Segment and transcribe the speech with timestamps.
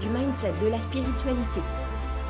[0.00, 1.60] du mindset, de la spiritualité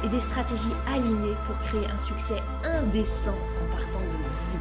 [0.04, 4.58] et des stratégies alignées pour créer un succès indécent en partant de vous.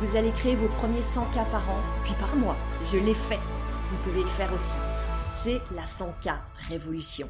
[0.00, 2.56] Vous allez créer vos premiers 100 k par an, puis par mois.
[2.86, 3.38] Je l'ai fait.
[3.90, 4.76] Vous pouvez le faire aussi.
[5.30, 6.36] C'est la 100K
[6.68, 7.28] Révolution.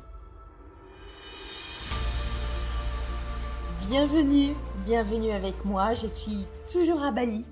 [3.88, 4.54] Bienvenue,
[4.86, 5.94] bienvenue avec moi.
[5.94, 7.44] Je suis toujours à Bali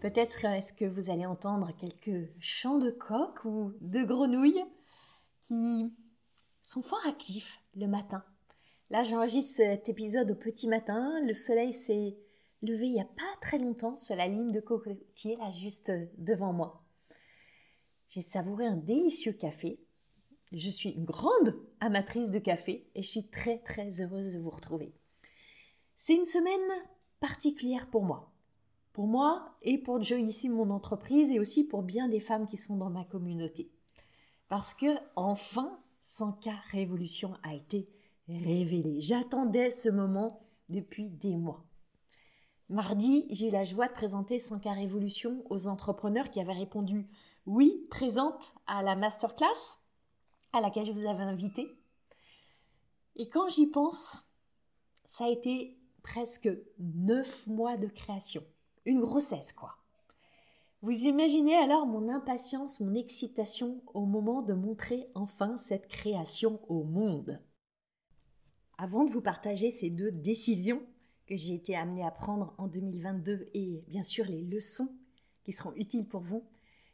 [0.00, 4.64] Peut-être est-ce que vous allez entendre quelques chants de coq ou de grenouilles
[5.42, 5.92] qui
[6.82, 8.24] fort actifs le matin.
[8.90, 11.20] Là, j'enregistre cet épisode au petit matin.
[11.26, 12.16] Le soleil s'est
[12.62, 16.52] levé il n'y a pas très longtemps sur la ligne de cocotier, là, juste devant
[16.52, 16.84] moi.
[18.08, 19.80] J'ai savouré un délicieux café.
[20.52, 24.50] Je suis une grande amatrice de café et je suis très très heureuse de vous
[24.50, 24.92] retrouver.
[25.96, 26.84] C'est une semaine
[27.20, 28.30] particulière pour moi
[28.92, 32.56] pour moi et pour Joe ici, mon entreprise, et aussi pour bien des femmes qui
[32.56, 33.70] sont dans ma communauté.
[34.48, 37.88] Parce que, enfin, 100K Révolution a été
[38.28, 39.00] révélé.
[39.00, 41.64] J'attendais ce moment depuis des mois.
[42.68, 47.08] Mardi, j'ai la joie de présenter 100K Révolution aux entrepreneurs qui avaient répondu
[47.46, 49.78] oui, présente à la masterclass
[50.52, 51.68] à laquelle je vous avais invité.
[53.16, 54.18] Et quand j'y pense,
[55.04, 56.48] ça a été presque
[56.78, 58.42] neuf mois de création
[58.86, 59.79] une grossesse, quoi.
[60.82, 66.84] Vous imaginez alors mon impatience, mon excitation au moment de montrer enfin cette création au
[66.84, 67.38] monde.
[68.78, 70.82] Avant de vous partager ces deux décisions
[71.26, 74.88] que j'ai été amenée à prendre en 2022 et bien sûr les leçons
[75.44, 76.48] qui seront utiles pour vous,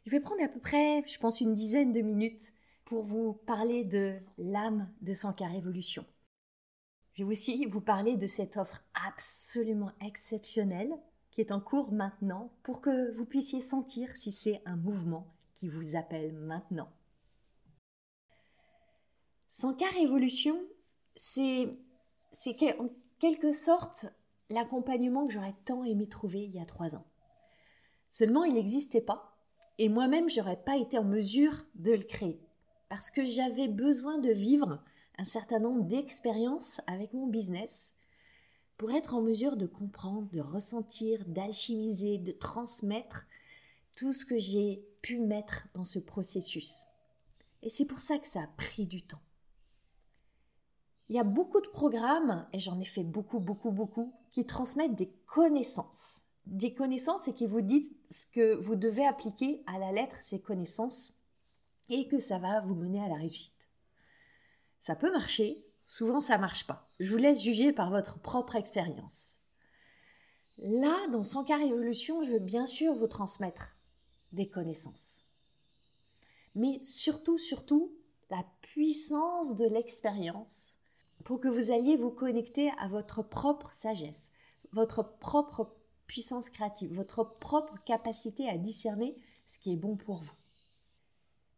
[0.05, 2.53] je vais prendre à peu près, je pense, une dizaine de minutes
[2.83, 6.05] pour vous parler de l'âme de Sankar Révolution.
[7.13, 10.93] Je vais aussi vous parler de cette offre absolument exceptionnelle
[11.41, 15.95] est en cours maintenant pour que vous puissiez sentir si c'est un mouvement qui vous
[15.95, 16.89] appelle maintenant.
[19.49, 20.59] Sans cas révolution,
[21.15, 21.77] c'est
[22.79, 22.89] en
[23.19, 24.05] quelque sorte
[24.49, 27.05] l'accompagnement que j'aurais tant aimé trouver il y a trois ans.
[28.11, 29.37] Seulement, il n'existait pas
[29.79, 32.41] et moi-même, j'aurais pas été en mesure de le créer
[32.89, 34.83] parce que j'avais besoin de vivre
[35.17, 37.93] un certain nombre d'expériences avec mon business
[38.77, 43.25] pour être en mesure de comprendre, de ressentir, d'alchimiser, de transmettre
[43.97, 46.85] tout ce que j'ai pu mettre dans ce processus.
[47.63, 49.21] Et c'est pour ça que ça a pris du temps.
[51.09, 54.95] Il y a beaucoup de programmes, et j'en ai fait beaucoup, beaucoup, beaucoup, qui transmettent
[54.95, 56.21] des connaissances.
[56.45, 60.39] Des connaissances et qui vous disent ce que vous devez appliquer à la lettre ces
[60.39, 61.17] connaissances
[61.89, 63.53] et que ça va vous mener à la réussite.
[64.79, 66.86] Ça peut marcher, Souvent, ça marche pas.
[66.99, 69.35] Je vous laisse juger par votre propre expérience.
[70.57, 73.75] Là, dans 100 cas révolution, je veux bien sûr vous transmettre
[74.31, 75.23] des connaissances.
[76.55, 77.93] Mais surtout, surtout,
[78.31, 80.77] la puissance de l'expérience
[81.23, 84.31] pour que vous alliez vous connecter à votre propre sagesse,
[84.71, 85.75] votre propre
[86.07, 89.15] puissance créative, votre propre capacité à discerner
[89.45, 90.35] ce qui est bon pour vous.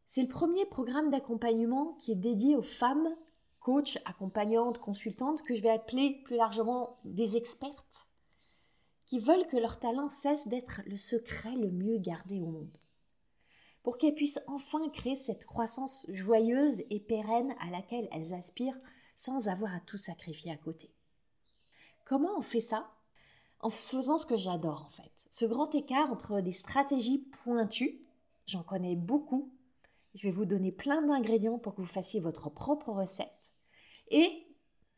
[0.05, 3.15] C'est le premier programme d'accompagnement qui est dédié aux femmes
[3.59, 8.07] coach, accompagnantes, consultantes, que je vais appeler plus largement des expertes,
[9.05, 12.77] qui veulent que leur talent cesse d'être le secret le mieux gardé au monde.
[13.83, 18.77] Pour qu'elles puissent enfin créer cette croissance joyeuse et pérenne à laquelle elles aspirent
[19.15, 20.93] sans avoir à tout sacrifier à côté.
[22.05, 22.91] Comment on fait ça?
[23.61, 25.11] En faisant ce que j'adore en fait.
[25.31, 28.01] Ce grand écart entre des stratégies pointues,
[28.45, 29.51] j'en connais beaucoup,
[30.15, 33.38] je vais vous donner plein d'ingrédients pour que vous fassiez votre propre recette.
[34.09, 34.47] Et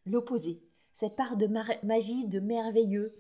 [0.06, 0.62] l'opposé,
[0.94, 1.48] cette part de
[1.84, 3.16] magie, de merveilleux,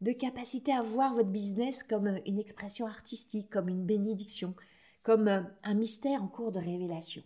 [0.00, 4.54] de capacité à voir votre business comme une expression artistique, comme une bénédiction,
[5.02, 5.28] comme
[5.62, 7.22] un mystère en cours de révélation.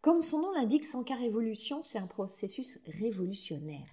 [0.00, 3.88] Comme son nom l'indique, Sankar Révolution, c'est un processus révolutionnaire.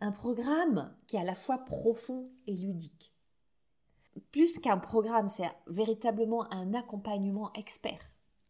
[0.00, 3.12] Un programme qui est à la fois profond et ludique
[4.30, 8.00] plus qu'un programme, c'est véritablement un accompagnement expert,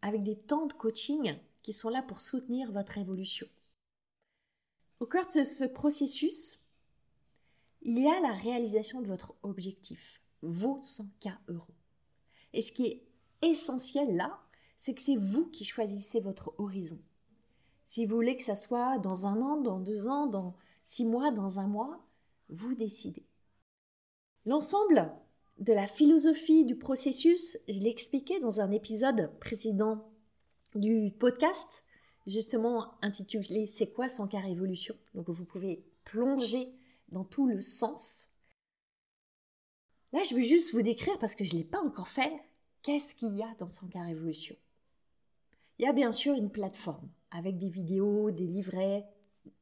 [0.03, 1.37] avec des temps de coaching
[1.67, 3.49] qui sont là pour soutenir votre évolution.
[5.01, 6.61] Au cœur de ce processus,
[7.83, 11.75] il y a la réalisation de votre objectif, vos 100K euros.
[12.53, 13.03] Et ce qui est
[13.43, 14.39] essentiel là,
[14.77, 17.01] c'est que c'est vous qui choisissez votre horizon.
[17.87, 20.55] Si vous voulez que ça soit dans un an, dans deux ans, dans
[20.85, 22.07] six mois, dans un mois,
[22.49, 23.27] vous décidez.
[24.45, 25.13] L'ensemble
[25.59, 30.05] de la philosophie du processus, je l'ai expliqué dans un épisode précédent
[30.77, 31.85] du podcast,
[32.27, 36.73] justement intitulé C'est quoi son car évolution Donc vous pouvez plonger
[37.09, 38.29] dans tout le sens.
[40.13, 42.33] Là, je vais juste vous décrire, parce que je ne l'ai pas encore fait,
[42.83, 44.57] qu'est-ce qu'il y a dans son car évolution.
[45.79, 49.07] Il y a bien sûr une plateforme avec des vidéos, des livrets,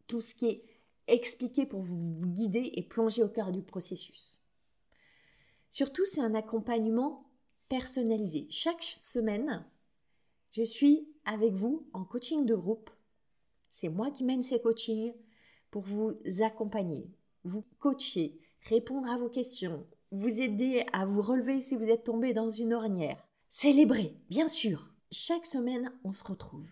[0.07, 0.65] tout ce qui est
[1.07, 4.41] expliqué pour vous guider et plonger au cœur du processus.
[5.71, 7.25] Surtout, c'est un accompagnement
[7.69, 8.47] personnalisé.
[8.49, 9.65] Chaque semaine,
[10.55, 12.91] je suis avec vous en coaching de groupe.
[13.73, 15.13] C'est moi qui mène ces coachings
[15.73, 16.13] pour vous
[16.43, 17.11] accompagner,
[17.43, 22.33] vous coacher, répondre à vos questions, vous aider à vous relever si vous êtes tombé
[22.33, 23.29] dans une ornière.
[23.49, 24.93] Célébrer, bien sûr.
[25.11, 26.69] Chaque semaine, on se retrouve.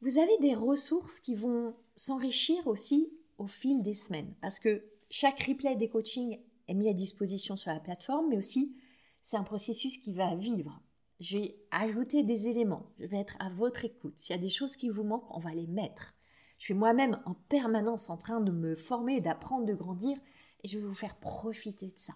[0.00, 3.08] Vous avez des ressources qui vont s'enrichir aussi
[3.38, 7.70] au fil des semaines parce que chaque replay des coachings est mis à disposition sur
[7.70, 8.76] la plateforme, mais aussi
[9.22, 10.80] c'est un processus qui va vivre.
[11.18, 14.18] Je vais ajouter des éléments, je vais être à votre écoute.
[14.18, 16.14] S'il y a des choses qui vous manquent, on va les mettre.
[16.58, 20.18] Je suis moi-même en permanence en train de me former, d'apprendre, de grandir,
[20.62, 22.14] et je vais vous faire profiter de ça.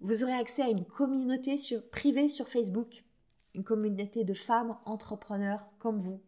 [0.00, 1.56] Vous aurez accès à une communauté
[1.90, 3.04] privée sur Facebook,
[3.54, 6.22] une communauté de femmes entrepreneurs comme vous,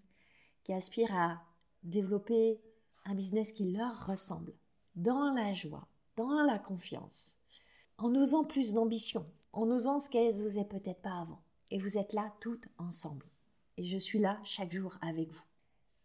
[0.65, 1.43] qui aspirent à
[1.85, 2.61] développer
[3.05, 4.53] un business qui leur ressemble,
[4.97, 5.87] dans la joie,
[6.17, 7.37] dans la confiance,
[7.99, 11.43] en osant plus d'ambition, en osant ce qu'elles n'osaient peut-être pas avant.
[11.71, 13.27] Et vous êtes là toutes ensemble.
[13.77, 15.45] Et je suis là chaque jour avec vous.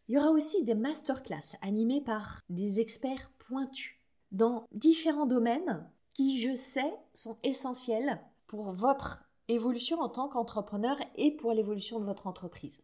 [0.08, 3.96] Il y aura aussi des masterclass animées par des experts pointus
[4.32, 11.32] dans différents domaines qui, je sais, sont essentiels pour votre évolution en tant qu'entrepreneur et
[11.32, 12.82] pour l'évolution de votre entreprise.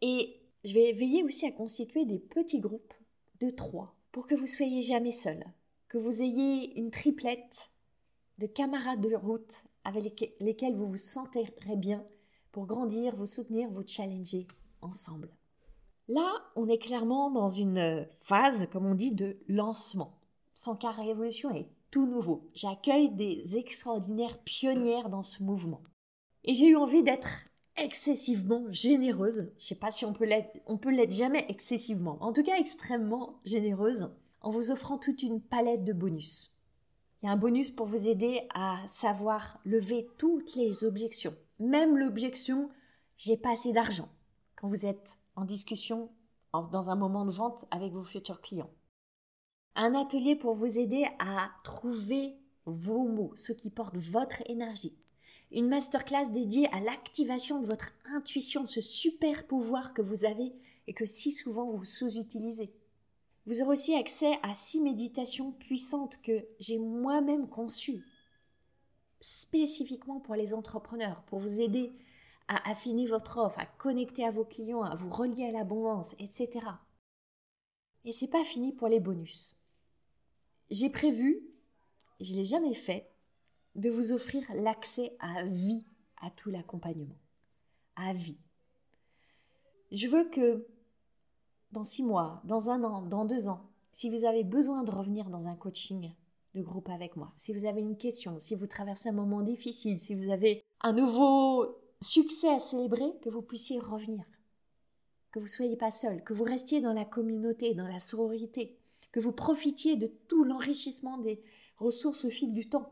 [0.00, 2.94] Et je vais veiller aussi à constituer des petits groupes
[3.40, 5.44] de trois pour que vous soyez jamais seul,
[5.88, 7.70] que vous ayez une triplette
[8.38, 12.04] de camarades de route avec lesquels vous vous sentirez bien
[12.50, 14.46] pour grandir, vous soutenir, vous challenger
[14.80, 15.30] ensemble.
[16.08, 20.18] Là, on est clairement dans une phase, comme on dit, de lancement.
[20.52, 22.48] Son car Révolution est tout nouveau.
[22.54, 25.82] J'accueille des extraordinaires pionnières dans ce mouvement.
[26.44, 27.28] Et j'ai eu envie d'être
[27.76, 29.52] excessivement généreuse.
[29.58, 32.18] Je sais pas si on peut l'être, on peut l'être jamais excessivement.
[32.20, 36.54] En tout cas, extrêmement généreuse en vous offrant toute une palette de bonus.
[37.22, 41.36] Il y a un bonus pour vous aider à savoir lever toutes les objections.
[41.60, 42.68] Même l'objection
[43.16, 44.08] j'ai pas assez d'argent
[44.56, 46.10] quand vous êtes en discussion
[46.52, 48.70] dans un moment de vente avec vos futurs clients.
[49.76, 52.36] Un atelier pour vous aider à trouver
[52.66, 54.98] vos mots, ceux qui portent votre énergie.
[55.52, 60.52] Une masterclass dédiée à l'activation de votre intuition, ce super pouvoir que vous avez
[60.88, 62.72] et que si souvent vous sous-utilisez.
[63.46, 68.04] Vous aurez aussi accès à six méditations puissantes que j'ai moi-même conçues
[69.20, 71.92] spécifiquement pour les entrepreneurs, pour vous aider
[72.48, 76.66] à affiner votre offre, à connecter à vos clients, à vous relier à l'abondance, etc.
[78.04, 79.56] Et c'est pas fini pour les bonus.
[80.70, 81.40] J'ai prévu,
[82.20, 83.10] je l'ai jamais fait,
[83.74, 85.86] de vous offrir l'accès à vie
[86.20, 87.18] à tout l'accompagnement.
[87.96, 88.40] À vie.
[89.90, 90.66] Je veux que
[91.72, 93.62] dans six mois, dans un an, dans deux ans,
[93.92, 96.12] si vous avez besoin de revenir dans un coaching
[96.54, 99.98] de groupe avec moi, si vous avez une question, si vous traversez un moment difficile,
[99.98, 104.24] si vous avez un nouveau succès à célébrer, que vous puissiez revenir.
[105.30, 108.76] Que vous ne soyez pas seul, que vous restiez dans la communauté, dans la sororité,
[109.12, 111.42] que vous profitiez de tout l'enrichissement des
[111.78, 112.90] ressources au fil du temps.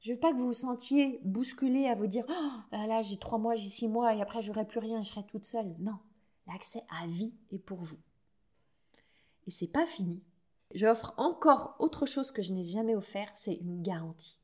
[0.00, 3.16] Je veux pas que vous vous sentiez bousculé à vous dire oh, là, là j'ai
[3.16, 5.74] trois mois, j'ai six mois et après j'aurai plus rien, je serai toute seule.
[5.78, 5.98] Non,
[6.46, 7.98] l'accès à vie est pour vous.
[9.46, 10.22] Et c'est pas fini.
[10.74, 14.38] J'offre encore autre chose que je n'ai jamais offert, c'est une garantie.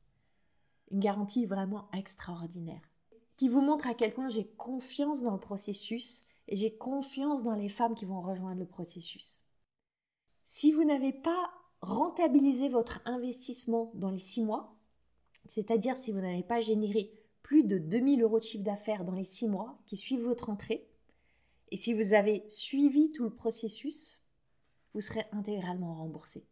[0.91, 2.81] Une garantie vraiment extraordinaire
[3.35, 7.55] qui vous montre à quel point j'ai confiance dans le processus et j'ai confiance dans
[7.55, 9.43] les femmes qui vont rejoindre le processus.
[10.45, 14.75] Si vous n'avez pas rentabilisé votre investissement dans les six mois,
[15.45, 19.23] c'est-à-dire si vous n'avez pas généré plus de 2000 euros de chiffre d'affaires dans les
[19.23, 20.87] six mois qui suivent votre entrée,
[21.73, 24.21] et si vous avez suivi tout le processus,
[24.93, 26.45] vous serez intégralement remboursé.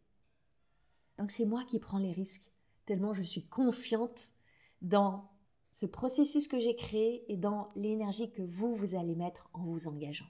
[1.16, 2.50] Donc c'est moi qui prends les risques,
[2.86, 4.32] tellement je suis confiante
[4.80, 5.30] dans
[5.70, 9.86] ce processus que j'ai créé et dans l'énergie que vous, vous allez mettre en vous
[9.86, 10.26] engageant.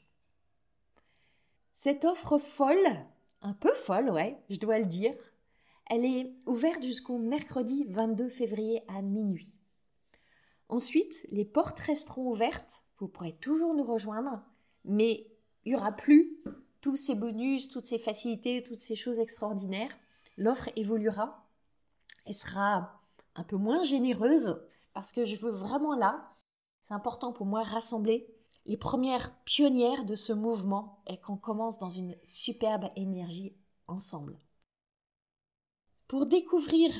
[1.72, 3.06] Cette offre folle,
[3.40, 5.16] un peu folle, ouais, je dois le dire,
[5.88, 9.56] elle est ouverte jusqu'au mercredi 22 février à minuit.
[10.68, 14.42] Ensuite, les portes resteront ouvertes, vous pourrez toujours nous rejoindre,
[14.84, 15.26] mais
[15.64, 16.38] il n'y aura plus
[16.80, 19.96] tous ces bonus, toutes ces facilités, toutes ces choses extraordinaires.
[20.36, 21.48] L'offre évoluera
[22.26, 23.00] et sera
[23.34, 24.60] un peu moins généreuse
[24.92, 26.34] parce que je veux vraiment là,
[26.82, 28.26] c'est important pour moi, rassembler
[28.66, 33.56] les premières pionnières de ce mouvement et qu'on commence dans une superbe énergie
[33.88, 34.38] ensemble.
[36.08, 36.92] Pour découvrir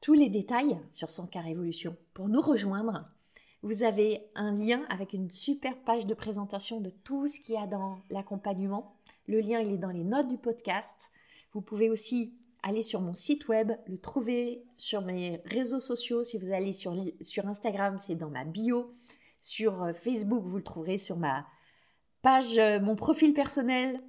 [0.00, 3.04] tous les détails sur son cas Révolution, pour nous rejoindre,
[3.62, 7.58] vous avez un lien avec une super page de présentation de tout ce qu'il y
[7.58, 8.96] a dans l'accompagnement.
[9.26, 11.12] Le lien, il est dans les notes du podcast.
[11.52, 16.24] Vous pouvez aussi aller sur mon site web, le trouver sur mes réseaux sociaux.
[16.24, 18.94] Si vous allez sur, sur Instagram, c'est dans ma bio.
[19.40, 21.46] Sur euh, Facebook, vous le trouverez sur ma
[22.22, 24.00] page, euh, mon profil personnel.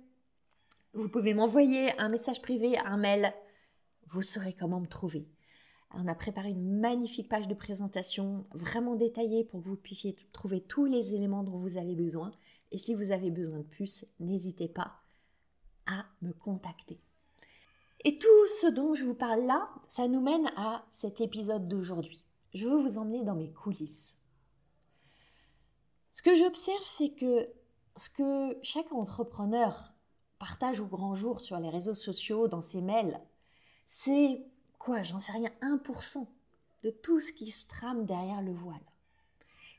[0.93, 3.33] Vous pouvez m'envoyer un message privé, un mail.
[4.07, 5.27] Vous saurez comment me trouver.
[5.93, 10.61] On a préparé une magnifique page de présentation vraiment détaillée pour que vous puissiez trouver
[10.61, 12.31] tous les éléments dont vous avez besoin.
[12.71, 14.93] Et si vous avez besoin de plus, n'hésitez pas
[15.85, 16.99] à me contacter.
[18.03, 22.23] Et tout ce dont je vous parle là, ça nous mène à cet épisode d'aujourd'hui.
[22.53, 24.17] Je veux vous emmener dans mes coulisses.
[26.11, 27.45] Ce que j'observe, c'est que
[27.95, 29.93] ce que chaque entrepreneur
[30.39, 33.19] partage au grand jour sur les réseaux sociaux, dans ses mails,
[33.85, 34.45] c'est
[34.83, 36.27] quoi, j'en sais rien, 1%
[36.83, 38.75] de tout ce qui se trame derrière le voile.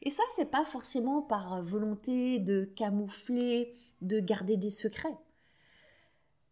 [0.00, 5.16] Et ça, c'est pas forcément par volonté de camoufler, de garder des secrets.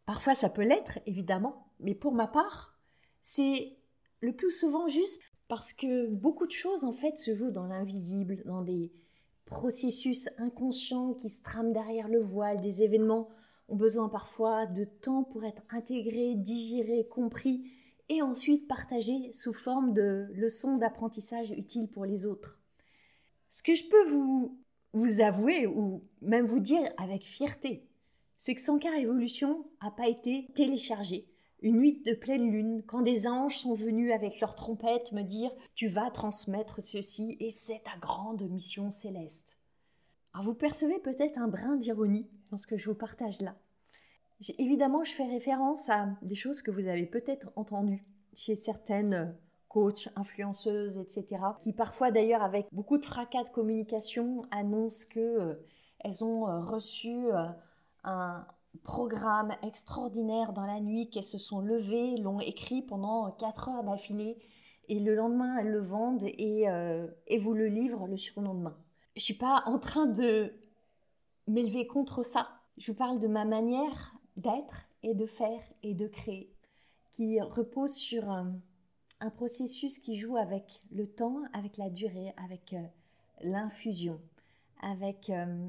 [0.04, 2.76] Parfois, ça peut l'être, évidemment, mais pour ma part,
[3.22, 3.74] c'est
[4.20, 8.42] le plus souvent juste parce que beaucoup de choses, en fait, se jouent dans l'invisible,
[8.44, 8.92] dans des
[9.46, 13.28] processus inconscients qui se trament derrière le voile, des événements
[13.68, 17.70] ont besoin parfois de temps pour être intégrés, digérés, compris
[18.12, 22.60] et ensuite partagés sous forme de leçons d'apprentissage utiles pour les autres.
[23.48, 24.58] Ce que je peux vous,
[24.92, 27.88] vous avouer ou même vous dire avec fierté,
[28.38, 33.26] c'est que Sankar Evolution n'a pas été téléchargé une nuit de pleine lune, quand des
[33.26, 37.96] anges sont venus avec leurs trompettes me dire Tu vas transmettre ceci et c'est ta
[37.98, 39.56] grande mission céleste.
[40.34, 43.56] Alors vous percevez peut-être un brin d'ironie dans ce que je vous partage là.
[44.58, 49.36] Évidemment, je fais référence à des choses que vous avez peut-être entendues chez certaines
[49.68, 56.24] coachs, influenceuses, etc., qui parfois d'ailleurs avec beaucoup de fracas de communication annoncent qu'elles euh,
[56.24, 57.46] ont euh, reçu euh,
[58.04, 58.46] un,
[58.84, 64.38] programme extraordinaire dans la nuit, qu'elles se sont levées, l'ont écrit pendant 4 heures d'affilée,
[64.88, 68.76] et le lendemain, elles le vendent et, euh, et vous le livrent le surlendemain.
[69.14, 70.52] Je suis pas en train de
[71.46, 72.48] m'élever contre ça.
[72.78, 76.52] Je vous parle de ma manière d'être et de faire et de créer,
[77.12, 78.60] qui repose sur un,
[79.34, 82.82] processus qui joue avec le temps, avec la durée, avec euh,
[83.42, 84.20] l'infusion,
[84.80, 85.30] avec...
[85.30, 85.68] Euh,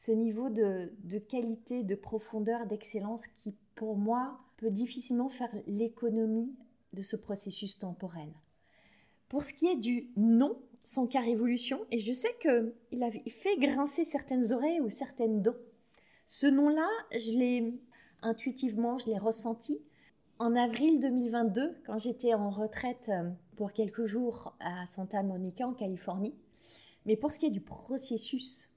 [0.00, 6.54] ce niveau de, qualité, de profondeur, d'excellence qui, pour moi, peut difficilement faire l'économie
[6.94, 8.32] de ce processus temporel.
[9.28, 13.58] Pour ce qui est du non sans car évolution, et je sais qu'il a fait
[13.58, 15.60] grincer certaines oreilles ou certaines dents,
[16.24, 17.74] ce nom-là, je l'ai
[18.22, 19.80] intuitivement, je l'ai ressenti.
[20.38, 25.74] En avril 2022, quand j'étais en retraite euh, pour quelques jours à Santa Monica, en
[25.74, 26.34] Californie.
[27.06, 28.70] Mais pour ce qui est du processus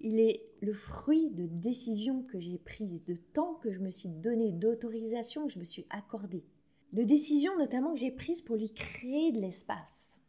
[0.00, 4.08] il est le fruit de décisions que j'ai prises, de temps que je me suis
[4.08, 6.44] donné, d'autorisation que je me suis accordée,
[6.92, 10.20] de décisions notamment que j'ai prises pour lui créer de l'espace,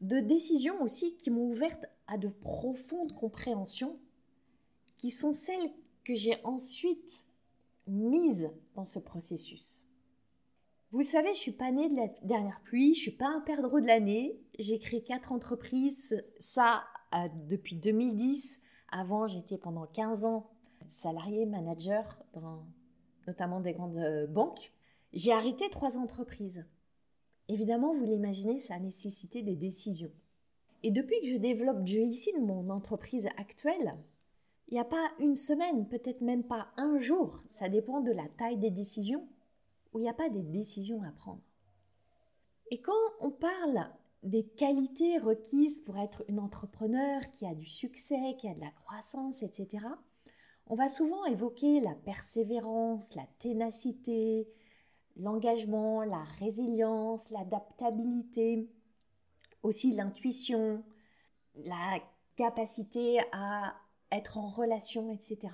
[0.00, 3.98] de décisions aussi qui m'ont ouverte à de profondes compréhensions,
[4.98, 5.72] qui sont celles
[6.04, 7.26] que j'ai ensuite
[7.86, 9.86] mises dans ce processus.
[10.90, 13.40] Vous le savez, je suis pas née de la dernière pluie, je suis pas un
[13.40, 14.38] perdreau de l'année.
[14.58, 16.84] J'ai créé quatre entreprises, ça
[17.14, 18.60] euh, depuis 2010
[18.90, 20.50] avant, j'étais pendant 15 ans
[20.88, 22.66] salarié, manager, dans
[23.26, 24.72] notamment des grandes euh, banques.
[25.12, 26.64] J'ai arrêté trois entreprises.
[27.48, 30.12] Évidemment, vous l'imaginez, ça a nécessité des décisions.
[30.82, 33.94] Et depuis que je développe ici, mon entreprise actuelle,
[34.72, 38.26] il n'y a pas une semaine, peut-être même pas un jour, ça dépend de la
[38.38, 39.28] taille des décisions,
[39.92, 41.42] où il n'y a pas des décisions à prendre.
[42.70, 43.86] Et quand on parle
[44.22, 48.70] des qualités requises pour être une entrepreneur qui a du succès, qui a de la
[48.70, 49.84] croissance, etc.,
[50.68, 54.48] on va souvent évoquer la persévérance, la ténacité,
[55.16, 58.70] l'engagement, la résilience, l'adaptabilité,
[59.62, 60.82] aussi l'intuition,
[61.56, 61.98] la
[62.36, 63.74] capacité à
[64.12, 65.52] être en relation, etc.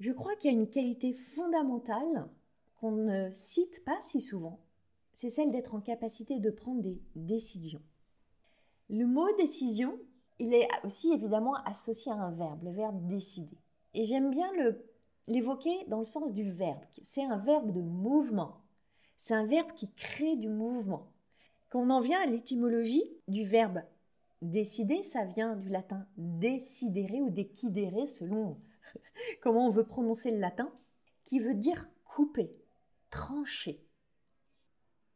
[0.00, 2.28] Je crois qu'il y a une qualité fondamentale
[2.80, 4.58] qu'on ne cite pas si souvent,
[5.12, 7.82] c'est celle d'être en capacité de prendre des décisions.
[8.88, 9.98] Le mot décision
[10.42, 13.56] il est aussi évidemment associé à un verbe, le verbe décider.
[13.94, 14.50] Et j'aime bien
[15.28, 16.80] l'évoquer dans le sens du verbe.
[17.00, 18.56] C'est un verbe de mouvement.
[19.16, 21.06] C'est un verbe qui crée du mouvement.
[21.70, 23.82] Quand on en vient à l'étymologie du verbe
[24.42, 28.58] décider, ça vient du latin decidere ou decidere selon
[29.40, 30.70] comment on veut prononcer le latin,
[31.24, 32.54] qui veut dire couper,
[33.10, 33.82] trancher.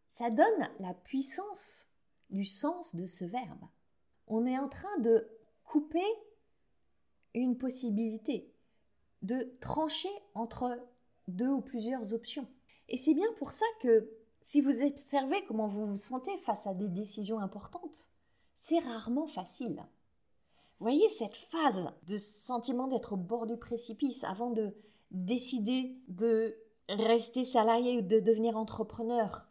[0.08, 1.88] Ça donne la puissance
[2.30, 3.66] du sens de ce verbe
[4.26, 5.28] on est en train de
[5.64, 6.04] couper
[7.34, 8.52] une possibilité,
[9.22, 10.78] de trancher entre
[11.28, 12.48] deux ou plusieurs options.
[12.88, 14.10] Et c'est bien pour ça que
[14.42, 18.08] si vous observez comment vous vous sentez face à des décisions importantes,
[18.56, 19.86] c'est rarement facile.
[20.78, 24.74] Vous voyez cette phase de sentiment d'être au bord du précipice avant de
[25.10, 26.56] décider de
[26.88, 29.46] rester salarié ou de devenir entrepreneur,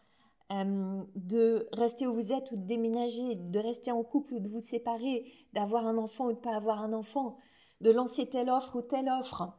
[0.51, 4.47] euh, de rester où vous êtes ou de déménager, de rester en couple ou de
[4.47, 7.37] vous séparer, d'avoir un enfant ou de ne pas avoir un enfant,
[7.81, 9.51] de lancer telle offre ou telle offre.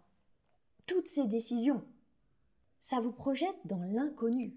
[0.87, 1.83] Toutes ces décisions,
[2.81, 4.57] ça vous projette dans l'inconnu,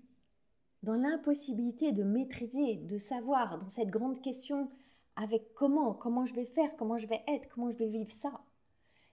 [0.83, 4.69] dans l'impossibilité de maîtriser, de savoir, dans cette grande question
[5.15, 8.41] avec comment, comment je vais faire, comment je vais être, comment je vais vivre ça.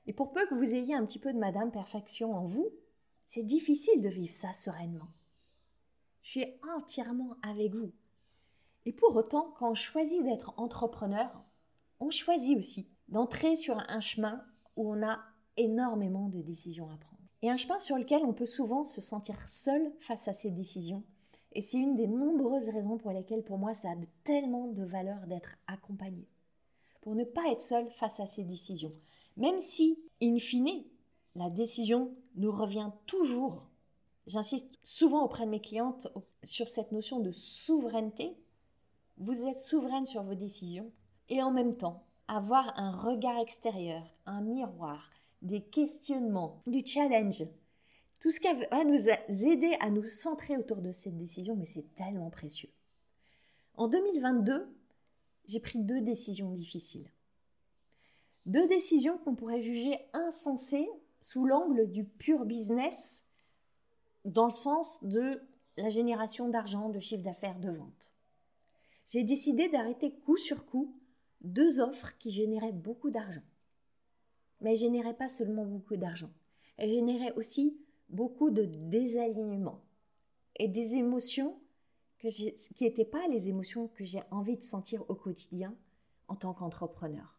[0.07, 2.71] Et pour peu que vous ayez un petit peu de Madame Perfection en vous,
[3.27, 5.09] c'est difficile de vivre ça sereinement.
[6.23, 6.47] Je suis
[6.77, 7.93] entièrement avec vous.
[8.85, 11.45] Et pour autant, quand on choisit d'être entrepreneur,
[11.99, 14.45] on choisit aussi d'entrer sur un chemin
[14.77, 15.19] où on a
[15.57, 17.23] énormément de décisions à prendre.
[17.43, 21.05] Et un chemin sur lequel on peut souvent se sentir seul face à ces décisions.
[21.57, 25.27] Et c'est une des nombreuses raisons pour lesquelles pour moi ça a tellement de valeur
[25.27, 26.29] d'être accompagné.
[27.01, 28.93] Pour ne pas être seul face à ces décisions.
[29.39, 30.85] Même si, in fine,
[31.35, 33.63] la décision nous revient toujours
[34.27, 36.09] J'insiste souvent auprès de mes clientes
[36.43, 38.37] sur cette notion de souveraineté.
[39.19, 40.91] Vous êtes souveraine sur vos décisions
[41.29, 45.11] et en même temps avoir un regard extérieur, un miroir,
[45.43, 47.45] des questionnements, du challenge.
[48.21, 51.95] Tout ce qui va nous aider à nous centrer autour de cette décision, mais c'est
[51.95, 52.71] tellement précieux.
[53.75, 54.67] En 2022,
[55.49, 57.11] j'ai pris deux décisions difficiles.
[58.47, 60.89] Deux décisions qu'on pourrait juger insensées
[61.21, 63.25] sous l'angle du pur business
[64.25, 65.43] dans le sens de
[65.77, 68.13] la génération d'argent, de chiffre d'affaires, de vente.
[69.07, 70.97] J'ai décidé d'arrêter coup sur coup
[71.43, 73.43] deux offres qui généraient beaucoup d'argent.
[74.61, 76.31] Mais elles généraient pas seulement beaucoup d'argent,
[76.77, 77.77] elles généraient aussi
[78.09, 79.83] beaucoup de désalignement
[80.57, 81.59] et des émotions
[82.19, 85.75] que qui n'étaient pas les émotions que j'ai envie de sentir au quotidien
[86.29, 87.39] en tant qu'entrepreneur.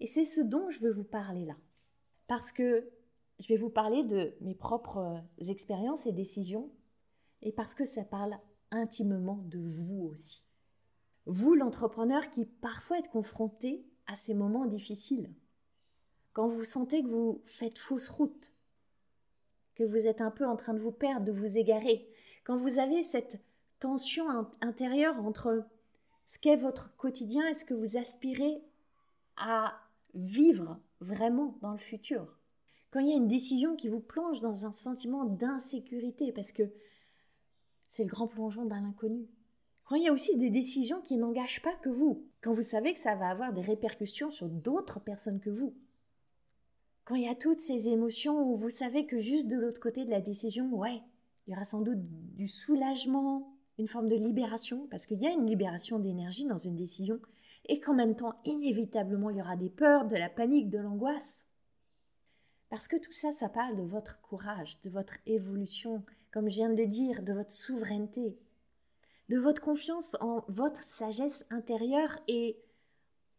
[0.00, 1.56] Et c'est ce dont je veux vous parler là.
[2.26, 2.88] Parce que
[3.38, 6.70] je vais vous parler de mes propres euh, expériences et décisions,
[7.42, 8.38] et parce que ça parle
[8.70, 10.42] intimement de vous aussi.
[11.26, 15.30] Vous, l'entrepreneur qui parfois êtes confronté à ces moments difficiles,
[16.32, 18.52] quand vous sentez que vous faites fausse route,
[19.76, 22.08] que vous êtes un peu en train de vous perdre, de vous égarer,
[22.44, 23.38] quand vous avez cette
[23.78, 24.26] tension
[24.60, 25.64] intérieure entre
[26.24, 28.60] ce qu'est votre quotidien et ce que vous aspirez
[29.36, 29.74] à
[30.14, 32.36] vivre vraiment dans le futur
[32.96, 36.62] quand il y a une décision qui vous plonge dans un sentiment d'insécurité, parce que
[37.86, 39.28] c'est le grand plongeon dans l'inconnu.
[39.84, 42.94] Quand il y a aussi des décisions qui n'engagent pas que vous, quand vous savez
[42.94, 45.74] que ça va avoir des répercussions sur d'autres personnes que vous.
[47.06, 50.04] Quand il y a toutes ces émotions où vous savez que juste de l'autre côté
[50.04, 51.00] de la décision, ouais,
[51.46, 52.00] il y aura sans doute
[52.34, 56.74] du soulagement, une forme de libération, parce qu'il y a une libération d'énergie dans une
[56.74, 57.20] décision,
[57.66, 61.46] et qu'en même temps, inévitablement, il y aura des peurs, de la panique, de l'angoisse.
[62.70, 66.70] Parce que tout ça, ça parle de votre courage, de votre évolution, comme je viens
[66.70, 68.36] de le dire, de votre souveraineté,
[69.28, 72.58] de votre confiance en votre sagesse intérieure et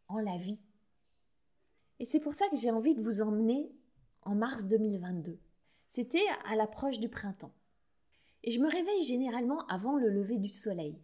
[0.08, 0.60] en la vie.
[2.00, 3.72] Et c'est pour ça que j'ai envie de vous emmener
[4.22, 5.40] en mars 2022.
[5.88, 7.54] C'était à l'approche du printemps.
[8.44, 11.02] Et je me réveille généralement avant le lever du soleil.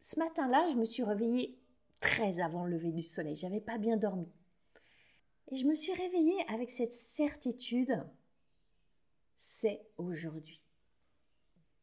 [0.00, 1.58] Ce matin-là, je me suis réveillée
[2.00, 3.36] très avant le lever du soleil.
[3.36, 4.28] J'avais pas bien dormi.
[5.50, 8.04] Et je me suis réveillée avec cette certitude,
[9.36, 10.60] c'est aujourd'hui.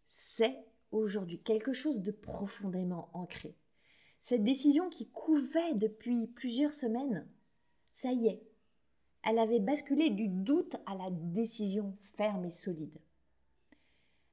[0.06, 3.56] C'est aujourd'hui quelque chose de profondément ancré.
[4.20, 7.28] Cette décision qui couvait depuis plusieurs semaines,
[7.94, 8.42] ça y est,
[9.24, 12.98] elle avait basculé du doute à la décision ferme et solide.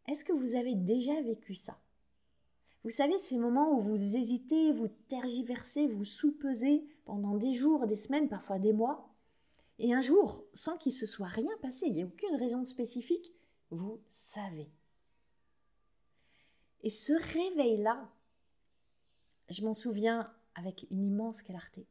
[0.08, 1.78] Est-ce que vous avez déjà vécu ça?
[2.82, 7.94] Vous savez, ces moments où vous hésitez, vous tergiversez, vous soupesez pendant des jours, des
[7.94, 9.14] semaines, parfois des mois,
[9.78, 13.32] et un jour, sans qu'il se soit rien passé, il n'y a aucune raison spécifique,
[13.70, 14.68] vous savez.
[16.82, 18.10] Et ce réveil-là,
[19.50, 21.86] je m'en souviens avec une immense clarté.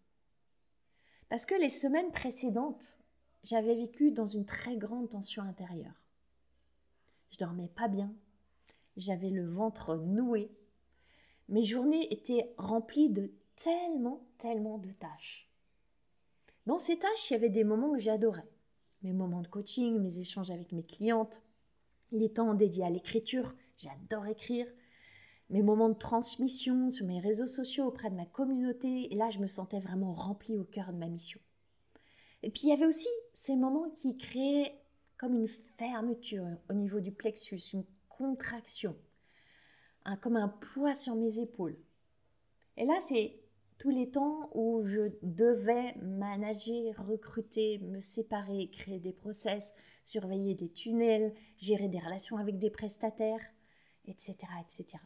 [1.30, 2.98] Parce que les semaines précédentes,
[3.44, 6.02] j'avais vécu dans une très grande tension intérieure.
[7.32, 8.12] Je dormais pas bien,
[8.98, 10.52] j'avais le ventre noué,
[11.50, 15.50] mes journées étaient remplies de tellement, tellement de tâches.
[16.68, 18.48] Dans ces tâches, il y avait des moments que j'adorais.
[19.02, 21.42] Mes moments de coaching, mes échanges avec mes clientes,
[22.12, 24.68] les temps dédiés à l'écriture, j'adore écrire,
[25.50, 29.40] mes moments de transmission sur mes réseaux sociaux auprès de ma communauté, et là je
[29.40, 31.40] me sentais vraiment remplie au cœur de ma mission.
[32.44, 34.80] Et puis il y avait aussi ces moments qui créaient
[35.18, 38.96] comme une fermeture au niveau du plexus, une contraction,
[40.22, 41.78] comme un poids sur mes épaules.
[42.78, 43.40] Et là c'est
[43.80, 50.70] tous les temps où je devais manager, recruter, me séparer, créer des process, surveiller des
[50.70, 53.42] tunnels, gérer des relations avec des prestataires,
[54.06, 54.98] etc., etc.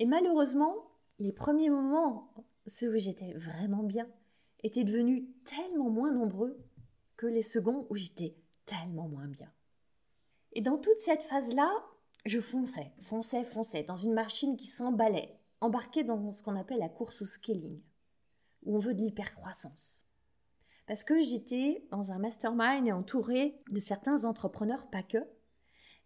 [0.00, 0.74] Et malheureusement,
[1.18, 2.32] les premiers moments,
[2.66, 4.08] ceux où j'étais vraiment bien,
[4.62, 6.58] étaient devenus tellement moins nombreux
[7.16, 8.34] que les seconds où j'étais
[8.64, 9.52] tellement moins bien.
[10.52, 11.70] Et dans toute cette phase-là,
[12.24, 16.88] je fonçais, fonçais, fonçais dans une machine qui s'emballait, embarquée dans ce qu'on appelle la
[16.88, 17.78] course au scaling,
[18.64, 20.04] où on veut de l'hypercroissance.
[20.86, 25.18] Parce que j'étais dans un mastermind et entourée de certains entrepreneurs, pas que,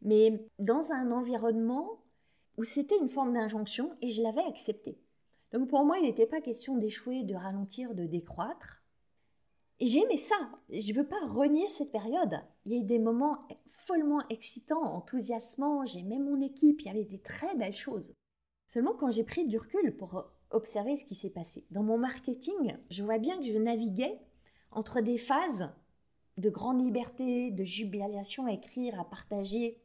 [0.02, 2.03] mais dans un environnement
[2.56, 4.98] où c'était une forme d'injonction et je l'avais accepté.
[5.52, 8.82] Donc pour moi, il n'était pas question d'échouer, de ralentir, de décroître.
[9.80, 10.36] Et j'aimais ça.
[10.70, 12.40] Je ne veux pas renier cette période.
[12.64, 15.84] Il y a eu des moments follement excitants, enthousiasmants.
[15.84, 16.80] J'aimais mon équipe.
[16.80, 18.14] Il y avait des très belles choses.
[18.66, 21.66] Seulement quand j'ai pris du recul pour observer ce qui s'est passé.
[21.70, 24.18] Dans mon marketing, je vois bien que je naviguais
[24.70, 25.68] entre des phases
[26.36, 29.80] de grande liberté, de jubilation à écrire, à partager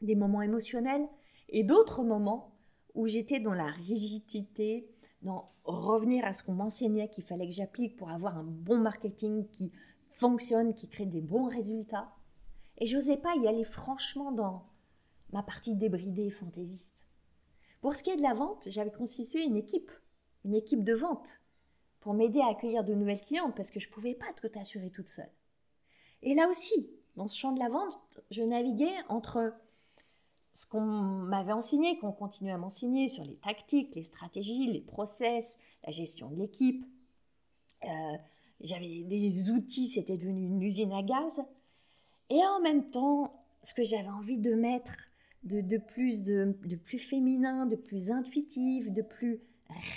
[0.00, 1.06] des moments émotionnels,
[1.52, 2.52] et d'autres moments
[2.94, 4.90] où j'étais dans la rigidité,
[5.22, 9.48] dans revenir à ce qu'on m'enseignait qu'il fallait que j'applique pour avoir un bon marketing
[9.50, 9.70] qui
[10.06, 12.12] fonctionne, qui crée des bons résultats.
[12.78, 14.66] Et j'osais pas y aller franchement dans
[15.32, 17.06] ma partie débridée et fantaisiste.
[17.80, 19.90] Pour ce qui est de la vente, j'avais constitué une équipe,
[20.44, 21.40] une équipe de vente,
[22.00, 24.90] pour m'aider à accueillir de nouvelles clientes parce que je ne pouvais pas tout assurer
[24.90, 25.30] toute seule.
[26.22, 27.98] Et là aussi, dans ce champ de la vente,
[28.30, 29.54] je naviguais entre
[30.52, 35.58] ce qu'on m'avait enseigné, qu'on continue à m'enseigner sur les tactiques, les stratégies, les process,
[35.84, 36.84] la gestion de l'équipe.
[37.84, 38.16] Euh,
[38.60, 41.42] j'avais des outils, c'était devenu une usine à gaz.
[42.30, 44.96] Et en même temps, ce que j'avais envie de mettre
[45.44, 49.40] de, plus, de, de, plus féminin, de plus intuitif, de plus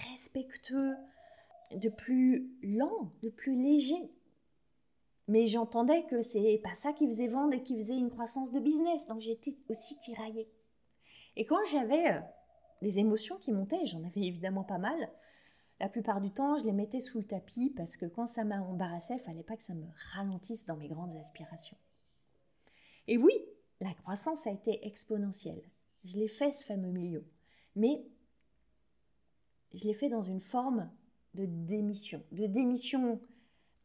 [0.10, 0.96] respectueux,
[1.76, 4.10] de plus lent, de plus léger.
[5.28, 8.60] Mais j'entendais que c'est pas ça qui faisait vendre et qui faisait une croissance de
[8.60, 9.08] business.
[9.08, 10.48] Donc j'étais aussi tiraillée.
[11.36, 12.20] Et quand j'avais euh,
[12.82, 15.10] les émotions qui montaient, j'en avais évidemment pas mal,
[15.80, 19.16] la plupart du temps, je les mettais sous le tapis parce que quand ça m'embarrassait,
[19.16, 21.78] il fallait pas que ça me ralentisse dans mes grandes aspirations.
[23.08, 23.34] Et oui,
[23.82, 25.62] la croissance a été exponentielle.
[26.06, 27.24] Je l'ai fait ce fameux million.
[27.76, 28.06] Mais
[29.74, 30.90] je l'ai fait dans une forme
[31.34, 33.20] de démission, de démission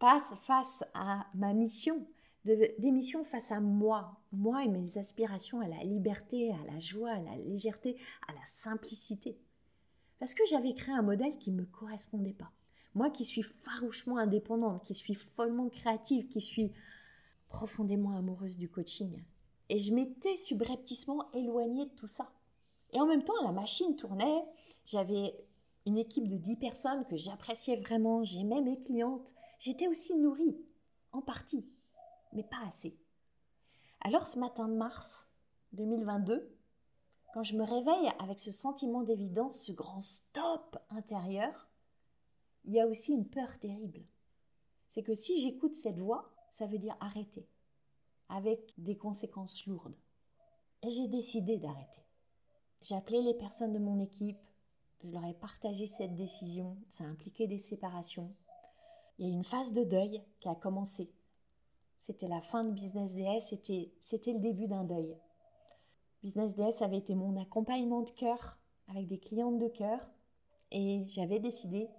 [0.01, 2.07] face à ma mission,
[2.45, 7.11] de démission face à moi, moi et mes aspirations à la liberté, à la joie,
[7.11, 9.37] à la légèreté, à la simplicité.
[10.19, 12.51] Parce que j'avais créé un modèle qui ne me correspondait pas.
[12.95, 16.73] Moi qui suis farouchement indépendante, qui suis follement créative, qui suis
[17.49, 19.23] profondément amoureuse du coaching.
[19.69, 22.31] Et je m'étais subrepticement éloignée de tout ça.
[22.93, 24.45] Et en même temps, la machine tournait,
[24.85, 25.35] j'avais
[25.87, 30.57] une équipe de 10 personnes que j'appréciais vraiment, j'aimais mes clientes, J'étais aussi nourrie,
[31.13, 31.69] en partie,
[32.33, 32.99] mais pas assez.
[34.01, 35.29] Alors ce matin de mars
[35.73, 36.51] 2022,
[37.35, 41.69] quand je me réveille avec ce sentiment d'évidence, ce grand stop intérieur,
[42.65, 44.01] il y a aussi une peur terrible.
[44.89, 47.47] C'est que si j'écoute cette voix, ça veut dire arrêter,
[48.31, 49.99] avec des conséquences lourdes.
[50.83, 52.01] Et j'ai décidé d'arrêter.
[52.81, 54.41] J'ai appelé les personnes de mon équipe,
[55.05, 58.35] je leur ai partagé cette décision, ça impliquait des séparations,
[59.21, 61.11] il y a une phase de deuil qui a commencé.
[61.99, 65.15] C'était la fin de Business DS, c'était, c'était le début d'un deuil.
[66.23, 68.57] Business DS avait été mon accompagnement de cœur
[68.89, 70.11] avec des clientes de cœur
[70.71, 71.91] et j'avais décidé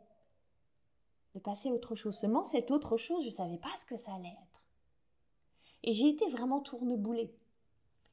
[1.35, 2.17] de passer à autre chose.
[2.17, 4.63] Seulement, cette autre chose, je ne savais pas ce que ça allait être.
[5.83, 7.35] Et j'ai été vraiment tourneboulée.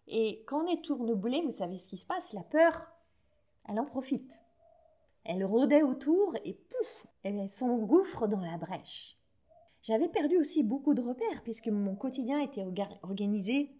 [0.06, 2.92] Et quand on est tourneboulé, vous savez ce qui se passe, la peur,
[3.66, 4.38] elle en profite.
[5.30, 9.18] Elle rôdait autour et pouf, elle s'engouffre dans la brèche.
[9.82, 12.64] J'avais perdu aussi beaucoup de repères puisque mon quotidien était
[13.02, 13.70] organisé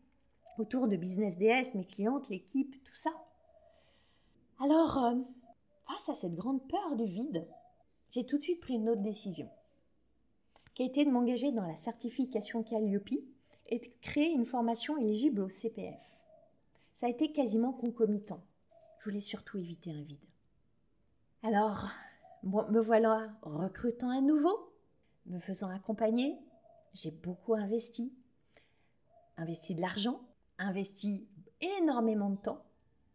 [0.59, 3.11] autour de Business DS, mes clientes, l'équipe, tout ça.
[4.61, 5.15] Alors, euh,
[5.85, 7.47] face à cette grande peur du vide,
[8.11, 9.49] j'ai tout de suite pris une autre décision.
[10.75, 13.25] qui a été de m'engager dans la certification Calliope
[13.69, 16.23] et de créer une formation éligible au CPF.
[16.93, 18.43] Ça a été quasiment concomitant.
[18.99, 20.29] Je voulais surtout éviter un vide.
[21.43, 21.89] Alors,
[22.43, 24.73] me voilà recrutant à nouveau,
[25.27, 26.37] me faisant accompagner.
[26.95, 28.13] J'ai beaucoup investi,
[29.37, 30.21] investi de l'argent,
[30.59, 31.29] investi
[31.81, 32.65] énormément de temps.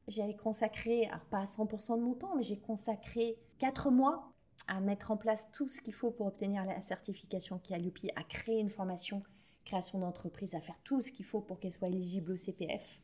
[0.07, 4.31] J'ai consacré, alors pas à 100% de mon temps, mais j'ai consacré 4 mois
[4.67, 8.59] à mettre en place tout ce qu'il faut pour obtenir la certification Calliope, à créer
[8.59, 9.23] une formation
[9.65, 12.99] création d'entreprise, à faire tout ce qu'il faut pour qu'elle soit éligible au CPF.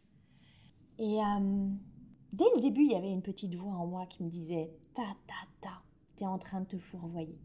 [0.97, 1.69] Et euh,
[2.33, 5.03] dès le début, il y avait une petite voix en moi qui me disait ta
[5.27, 5.81] ta ta,
[6.15, 7.39] t'es en train de te fourvoyer.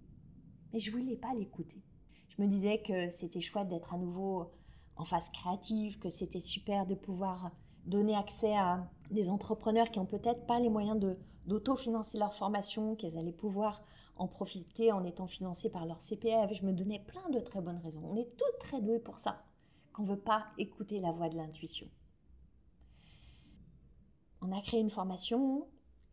[0.73, 1.83] Mais je voulais pas l'écouter.
[2.29, 4.51] Je me disais que c'était chouette d'être à nouveau
[4.97, 7.53] en phase créative, que c'était super de pouvoir
[7.87, 12.97] donner accès à des entrepreneurs qui ont peut-être pas les moyens de d'autofinancer leur formation,
[12.97, 13.83] qu'elles allaient pouvoir
[14.17, 16.53] en profiter en étant financées par leur CPF.
[16.55, 18.03] Je me donnais plein de très bonnes raisons.
[18.05, 19.45] On est toutes très douées pour ça,
[19.93, 21.87] qu'on veut pas écouter la voix de l'intuition.
[24.47, 25.67] On a créé une formation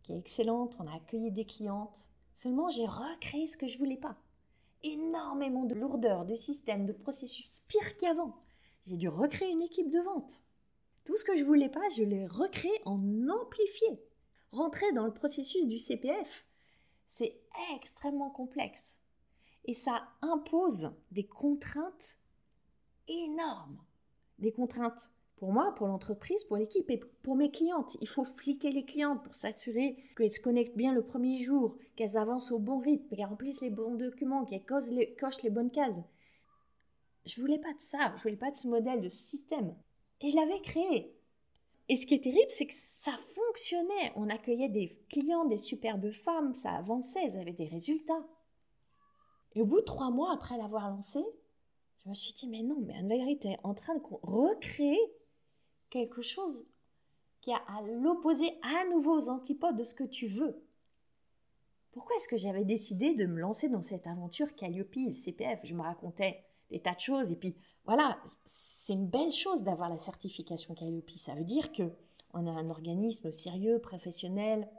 [0.04, 2.08] qui est excellente, on a accueilli des clientes.
[2.34, 4.16] Seulement, j'ai recréé ce que je voulais pas.
[4.84, 8.40] Énormément de lourdeur, de système, de processus, pire qu'avant.
[8.88, 10.42] J'ai dû recréer une équipe de vente.
[11.04, 14.02] Tout ce que je voulais pas, je l'ai recréé en amplifié.
[14.54, 16.48] Rentrer dans le processus du CPF,
[17.08, 17.38] c'est
[17.76, 18.96] extrêmement complexe.
[19.66, 22.18] Et ça impose des contraintes
[23.10, 23.78] énormes.
[24.40, 27.98] Des contraintes pour moi, pour l'entreprise, pour l'équipe et pour mes clientes.
[28.00, 32.16] Il faut fliquer les clientes pour s'assurer qu'elles se connectent bien le premier jour, qu'elles
[32.16, 36.00] avancent au bon rythme, qu'elles remplissent les bons documents, qu'elles cochent les bonnes cases.
[37.26, 39.76] Je voulais pas de ça, je voulais pas de ce modèle, de ce système.
[40.22, 41.12] Et je l'avais créé.
[41.90, 44.14] Et ce qui est terrible, c'est que ça fonctionnait.
[44.18, 48.28] On accueillait des clients, des superbes femmes, ça avançait, elles avaient des résultats.
[49.56, 51.20] Et au bout de trois mois après l'avoir lancé,
[52.04, 55.00] je me suis dit, mais non, mais Anne-Valérie, tu es en train de recréer
[55.92, 56.66] quelque chose
[57.42, 60.64] qui est à l'opposé, à nouveau aux antipodes de ce que tu veux.
[61.92, 65.76] Pourquoi est-ce que j'avais décidé de me lancer dans cette aventure Calliope et CPF Je
[65.76, 69.98] me racontais des tas de choses et puis voilà, c'est une belle chose d'avoir la
[69.98, 71.10] certification Calliope.
[71.18, 71.92] Ça veut dire que
[72.34, 74.70] on a un organisme sérieux, professionnel.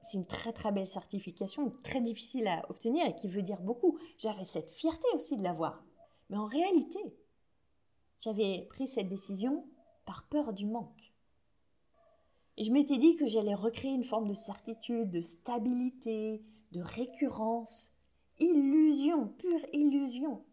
[0.00, 3.98] C'est une très très belle certification, très difficile à obtenir et qui veut dire beaucoup.
[4.16, 5.84] J'avais cette fierté aussi de l'avoir.
[6.30, 7.00] Mais en réalité,
[8.20, 9.66] j'avais pris cette décision
[10.04, 11.12] par peur du manque.
[12.56, 17.92] Et je m'étais dit que j'allais recréer une forme de certitude, de stabilité, de récurrence.
[18.38, 20.44] Illusion, pure illusion.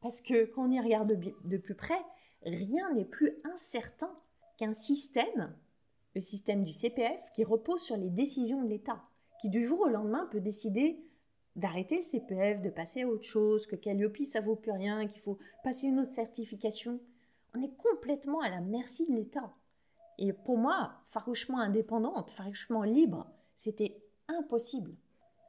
[0.00, 2.00] Parce que quand on y regarde de plus près,
[2.42, 4.14] rien n'est plus incertain
[4.58, 5.56] qu'un système,
[6.14, 9.02] le système du CPF, qui repose sur les décisions de l'État,
[9.40, 10.98] qui du jour au lendemain peut décider
[11.56, 15.20] d'arrêter le CPF, de passer à autre chose, que Calliope ça vaut plus rien, qu'il
[15.20, 16.94] faut passer une autre certification.
[17.56, 19.52] On est complètement à la merci de l'État.
[20.18, 24.94] Et pour moi, farouchement indépendante, farouchement libre, c'était impossible.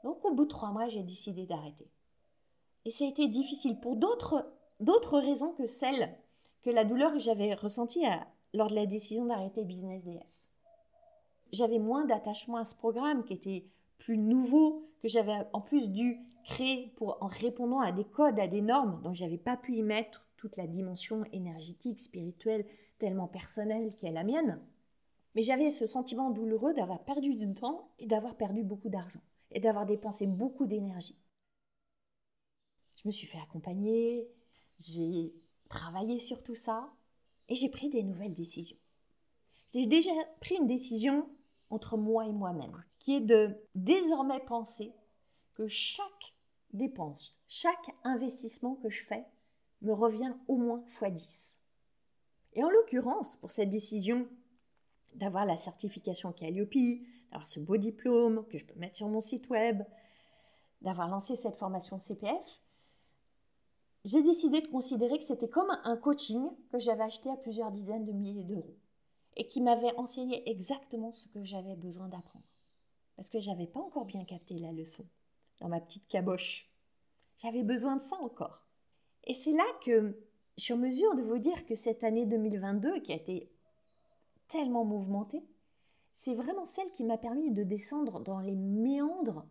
[0.04, 1.88] Donc au bout de trois mois, j'ai décidé d'arrêter.
[2.86, 6.16] Et ça a été difficile pour d'autres, raisons que celles
[6.62, 8.04] que la douleur que j'avais ressentie
[8.54, 10.50] lors de la décision d'arrêter Business DS.
[11.52, 13.66] J'avais moins d'attachement à ce programme qui était
[13.98, 18.48] plus nouveau, que j'avais en plus dû créer pour, en répondant à des codes, à
[18.48, 22.68] des normes, donc j'avais pas pu y mettre toute la dimension énergétique, spirituelle,
[23.00, 24.62] tellement personnelle qui est la mienne.
[25.34, 29.60] Mais j'avais ce sentiment douloureux d'avoir perdu du temps et d'avoir perdu beaucoup d'argent et
[29.60, 31.18] d'avoir dépensé beaucoup d'énergie.
[32.98, 34.30] Je me suis fait accompagner,
[34.78, 35.34] j'ai
[35.68, 36.94] travaillé sur tout ça
[37.50, 38.78] et j'ai pris des nouvelles décisions.
[39.74, 41.28] J'ai déjà pris une décision
[41.72, 44.94] entre moi et moi-même, qui est de désormais penser
[45.54, 46.36] que chaque
[46.72, 49.26] dépense, chaque investissement que je fais
[49.86, 51.60] me revient au moins x 10.
[52.54, 54.28] Et en l'occurrence, pour cette décision
[55.16, 56.74] d'avoir la certification Calliope,
[57.32, 59.84] d'avoir ce beau diplôme que je peux mettre sur mon site web,
[60.82, 62.62] d'avoir lancé cette formation CPF,
[64.06, 68.06] j'ai décidé de considérer que c'était comme un coaching que j'avais acheté à plusieurs dizaines
[68.06, 68.78] de milliers d'euros
[69.36, 72.46] et qui m'avait enseigné exactement ce que j'avais besoin d'apprendre.
[73.16, 75.06] Parce que j'avais pas encore bien capté la leçon
[75.60, 76.70] dans ma petite caboche.
[77.42, 78.65] J'avais besoin de ça encore.
[79.26, 80.18] Et c'est là que
[80.58, 83.52] je suis en mesure de vous dire que cette année 2022, qui a été
[84.48, 85.44] tellement mouvementée,
[86.12, 89.46] c'est vraiment celle qui m'a permis de descendre dans les méandres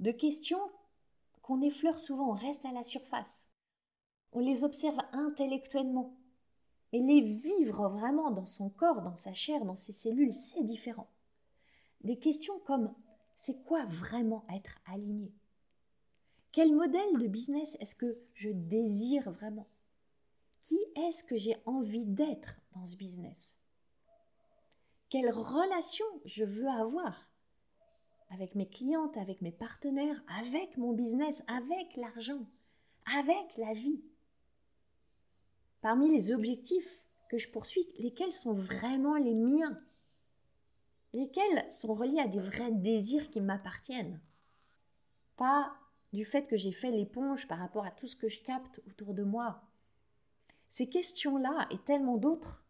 [0.00, 0.60] de questions
[1.42, 3.48] qu'on effleure souvent, on reste à la surface.
[4.32, 6.16] On les observe intellectuellement.
[6.92, 11.08] Mais les vivre vraiment dans son corps, dans sa chair, dans ses cellules, c'est différent.
[12.02, 12.92] Des questions comme
[13.36, 15.32] c'est quoi vraiment être aligné?
[16.52, 19.68] Quel modèle de business est-ce que je désire vraiment?
[20.62, 23.56] Qui est-ce que j'ai envie d'être dans ce business?
[25.10, 27.28] Quelle relation je veux avoir
[28.30, 32.44] avec mes clientes, avec mes partenaires, avec mon business, avec l'argent,
[33.18, 34.02] avec la vie?
[35.80, 39.76] Parmi les objectifs que je poursuis, lesquels sont vraiment les miens?
[41.12, 44.20] Lesquels sont reliés à des vrais désirs qui m'appartiennent?
[45.36, 45.72] Pas
[46.12, 49.14] du fait que j'ai fait l'éponge par rapport à tout ce que je capte autour
[49.14, 49.62] de moi.
[50.68, 52.64] Ces questions-là et tellement d'autres,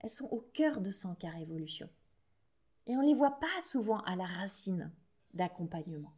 [0.00, 1.88] elles sont au cœur de 100 Révolution.
[2.86, 4.90] Et on ne les voit pas souvent à la racine
[5.34, 6.12] d'accompagnement.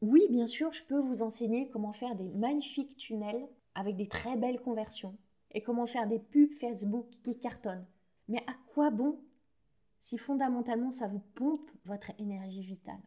[0.00, 4.36] Oui, bien sûr, je peux vous enseigner comment faire des magnifiques tunnels avec des très
[4.36, 5.16] belles conversions
[5.52, 7.86] et comment faire des pubs Facebook qui cartonnent.
[8.28, 9.18] Mais à quoi bon
[10.00, 13.00] si fondamentalement ça vous pompe votre énergie vitale?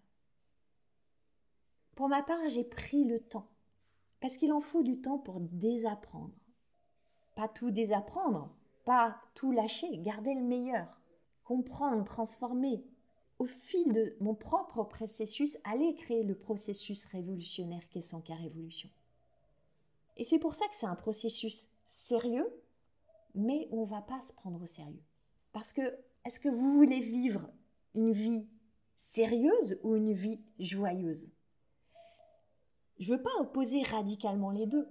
[1.97, 3.47] Pour ma part, j'ai pris le temps,
[4.19, 6.35] parce qu'il en faut du temps pour désapprendre.
[7.35, 8.55] Pas tout désapprendre,
[8.85, 10.87] pas tout lâcher, garder le meilleur,
[11.43, 12.85] comprendre, transformer.
[13.39, 18.91] Au fil de mon propre processus, aller créer le processus révolutionnaire qu'est Sanka Révolution.
[20.17, 22.47] Et c'est pour ça que c'est un processus sérieux,
[23.33, 25.01] mais on ne va pas se prendre au sérieux.
[25.51, 27.49] Parce que, est-ce que vous voulez vivre
[27.95, 28.47] une vie
[28.95, 31.31] sérieuse ou une vie joyeuse?
[32.99, 34.87] Je ne veux pas opposer radicalement les deux,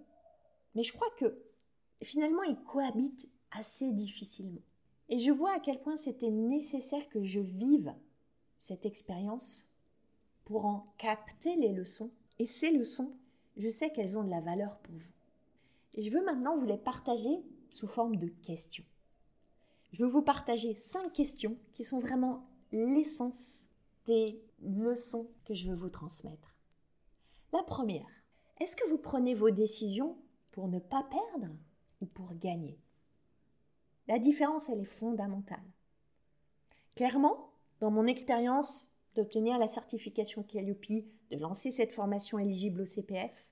[0.75, 1.37] mais je crois que
[2.03, 4.63] finalement ils cohabitent assez difficilement.
[5.09, 7.95] Et je vois à quel point c'était nécessaire que je vive
[8.59, 9.69] cette expérience
[10.45, 12.11] pour en capter les leçons.
[12.39, 13.13] Et ces leçons,
[13.57, 15.13] je sais qu'elles ont de la valeur pour vous.
[15.95, 17.41] Et je veux maintenant vous les partager
[17.71, 18.85] sous forme de questions.
[19.93, 23.67] Je veux vous partager cinq questions qui sont vraiment l'essence
[24.07, 26.56] des leçons que je veux vous transmettre.
[27.57, 28.05] La première,
[28.61, 30.19] est-ce que vous prenez vos décisions
[30.53, 31.55] pour ne pas perdre
[32.03, 32.79] ou pour gagner?
[34.09, 35.65] La différence, elle est fondamentale.
[36.97, 37.49] Clairement,
[37.81, 43.51] dans mon expérience d'obtenir la certification Calliope, de lancer cette formation éligible au CPF,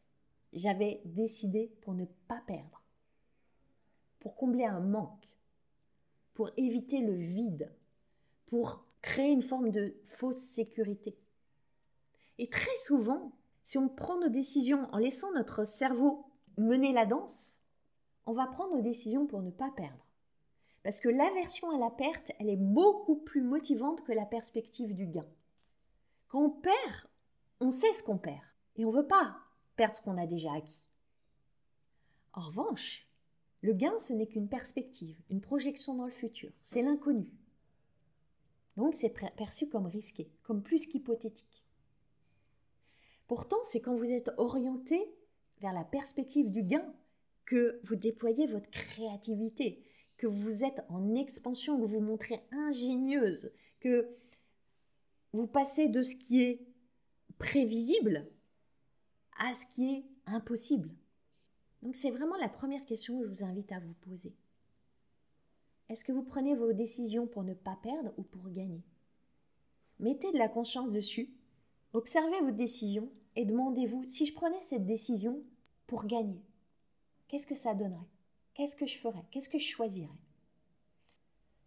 [0.52, 2.82] j'avais décidé pour ne pas perdre,
[4.20, 5.38] pour combler un manque,
[6.34, 7.72] pour éviter le vide,
[8.48, 11.16] pour créer une forme de fausse sécurité.
[12.36, 13.32] Et très souvent,
[13.64, 17.60] si on prend nos décisions en laissant notre cerveau mener la danse,
[18.26, 20.06] on va prendre nos décisions pour ne pas perdre.
[20.82, 25.06] Parce que l'aversion à la perte, elle est beaucoup plus motivante que la perspective du
[25.06, 25.26] gain.
[26.28, 27.08] Quand on perd,
[27.60, 28.42] on sait ce qu'on perd.
[28.76, 29.38] Et on ne veut pas
[29.76, 30.86] perdre ce qu'on a déjà acquis.
[32.34, 33.08] En revanche,
[33.62, 37.30] le gain, ce n'est qu'une perspective, une projection dans le futur, c'est l'inconnu.
[38.76, 41.53] Donc c'est perçu comme risqué, comme plus qu'hypothétique.
[43.26, 45.02] Pourtant, c'est quand vous êtes orienté
[45.60, 46.84] vers la perspective du gain
[47.46, 49.82] que vous déployez votre créativité,
[50.16, 54.08] que vous êtes en expansion, que vous vous montrez ingénieuse, que
[55.32, 56.60] vous passez de ce qui est
[57.38, 58.26] prévisible
[59.38, 60.90] à ce qui est impossible.
[61.82, 64.32] Donc c'est vraiment la première question que je vous invite à vous poser.
[65.88, 68.82] Est-ce que vous prenez vos décisions pour ne pas perdre ou pour gagner?
[69.98, 71.30] Mettez de la conscience dessus,
[71.94, 75.42] observez vos décisions et demandez-vous si je prenais cette décision
[75.86, 76.42] pour gagner,
[77.28, 78.10] qu'est-ce que ça donnerait?
[78.54, 79.24] Qu'est-ce que je ferais?
[79.30, 80.18] Qu'est-ce que je choisirais?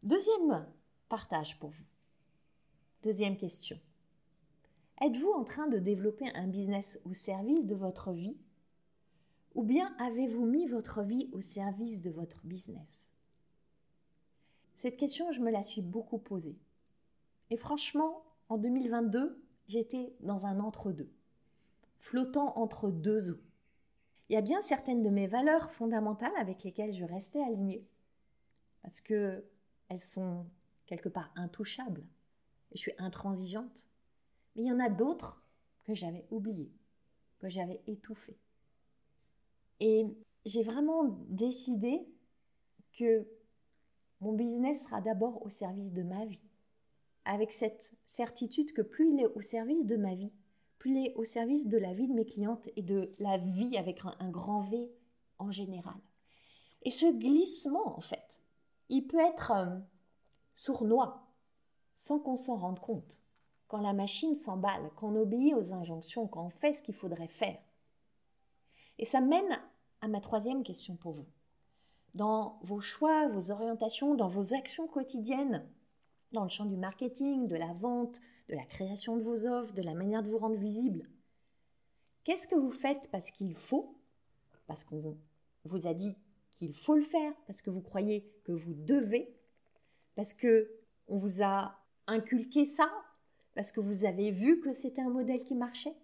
[0.04, 0.68] Deuxième
[1.10, 1.86] partage pour vous.
[3.04, 3.80] Deuxième question.
[5.02, 8.38] Êtes-vous en train de développer un business au service de votre vie
[9.54, 13.12] Ou bien avez-vous mis votre vie au service de votre business?
[14.76, 16.58] Cette question, je me la suis beaucoup posée.
[17.50, 21.12] Et franchement, en 2022, j'étais dans un entre-deux,
[21.98, 23.42] flottant entre deux eaux.
[24.30, 27.86] Il y a bien certaines de mes valeurs fondamentales avec lesquelles je restais alignée,
[28.82, 29.46] parce que
[29.90, 30.46] elles sont
[30.86, 32.06] quelque part intouchables.
[32.74, 33.86] Je suis intransigeante.
[34.56, 35.42] Mais il y en a d'autres
[35.86, 36.72] que j'avais oubliées,
[37.40, 38.38] que j'avais étouffées.
[39.80, 40.06] Et
[40.46, 42.06] j'ai vraiment décidé
[42.94, 43.28] que
[44.20, 46.42] mon business sera d'abord au service de ma vie,
[47.28, 50.32] avec cette certitude que plus il est au service de ma vie,
[50.80, 53.78] plus il est au service de la vie de mes clientes et de la vie
[53.78, 54.90] avec un, grand V
[55.38, 55.98] en général.
[56.84, 58.40] Et ce glissement, en fait,
[58.90, 59.78] il peut être euh,
[60.54, 61.28] sournois,
[61.96, 63.22] sans qu'on s'en rende compte
[63.68, 67.28] quand la machine s'emballe, quand on obéit aux injonctions, quand on fait ce qu'il faudrait
[67.28, 67.60] faire.
[68.98, 69.60] Et ça mène
[70.00, 71.28] à ma troisième question pour vous.
[72.14, 75.68] Dans vos choix, vos orientations, dans vos actions quotidiennes,
[76.32, 78.20] dans le champ du marketing, de la vente,
[78.50, 81.08] de la création de vos offres, de la manière de vous rendre visible,
[82.28, 83.96] Qu'est-ce que vous faites parce qu'il faut,
[84.66, 85.18] parce qu'on
[85.64, 86.14] vous a dit
[86.56, 89.34] qu'il faut le faire, parce que vous croyez que vous devez,
[90.14, 90.70] parce que
[91.08, 92.92] on vous a inculqué ça,
[93.56, 95.96] parce que vous avez vu que c'était un modèle qui marchait.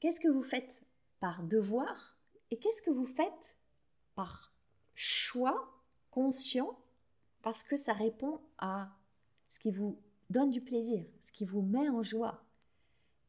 [0.00, 0.82] Qu'est-ce que vous faites
[1.20, 2.18] par devoir
[2.50, 3.54] et qu'est-ce que vous faites
[4.16, 4.52] par
[4.94, 6.76] choix conscient
[7.42, 8.90] parce que ça répond à
[9.50, 9.98] ce qui vous
[10.30, 12.42] donne du plaisir, ce qui vous met en joie,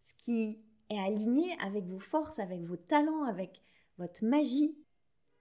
[0.01, 3.61] ce qui est aligné avec vos forces, avec vos talents, avec
[3.97, 4.77] votre magie,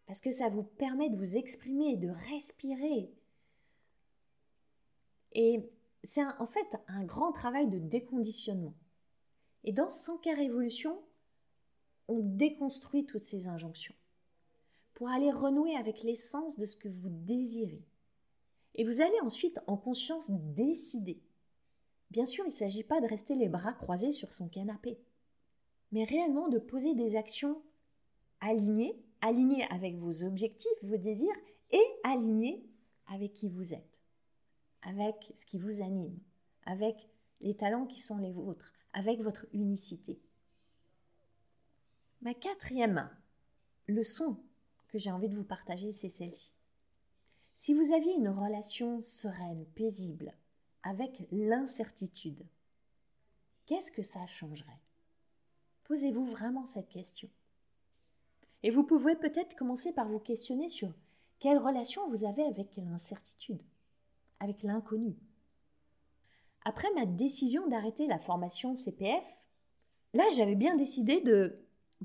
[0.07, 3.13] parce que ça vous permet de vous exprimer, de respirer.
[5.33, 5.71] Et
[6.03, 8.75] c'est en fait un grand travail de déconditionnement.
[9.65, 11.01] Et dans 100 révolution,
[12.09, 13.95] on déconstruit toutes ces injonctions
[14.95, 17.85] pour aller renouer avec l'essence de ce que vous désirez.
[18.75, 21.21] Et vous allez ensuite en conscience décider.
[22.11, 24.99] Bien sûr, il ne s'agit pas de rester les bras croisés sur son canapé,
[25.93, 27.63] mais réellement de poser des actions
[28.41, 31.37] alignées, alignées avec vos objectifs, vos désirs,
[31.71, 32.65] et alignées
[33.07, 33.99] avec qui vous êtes,
[34.83, 36.19] avec ce qui vous anime,
[36.65, 36.97] avec
[37.41, 40.21] les talents qui sont les vôtres, avec votre unicité.
[42.23, 43.09] Ma quatrième
[43.89, 44.37] leçon
[44.89, 46.53] que j'ai envie de vous partager, c'est celle-ci.
[47.63, 50.33] Si vous aviez une relation sereine, paisible,
[50.83, 52.43] avec l'incertitude,
[53.67, 54.81] qu'est-ce que ça changerait?
[55.85, 57.29] Posez-vous vraiment cette question.
[58.63, 60.91] Et vous pouvez peut-être commencer par vous questionner sur
[61.39, 63.63] quelle relation vous avez avec l'incertitude,
[64.39, 65.15] avec l'inconnu.
[66.65, 69.47] Après ma décision d'arrêter la formation CPF,
[70.15, 71.55] là j'avais bien décidé de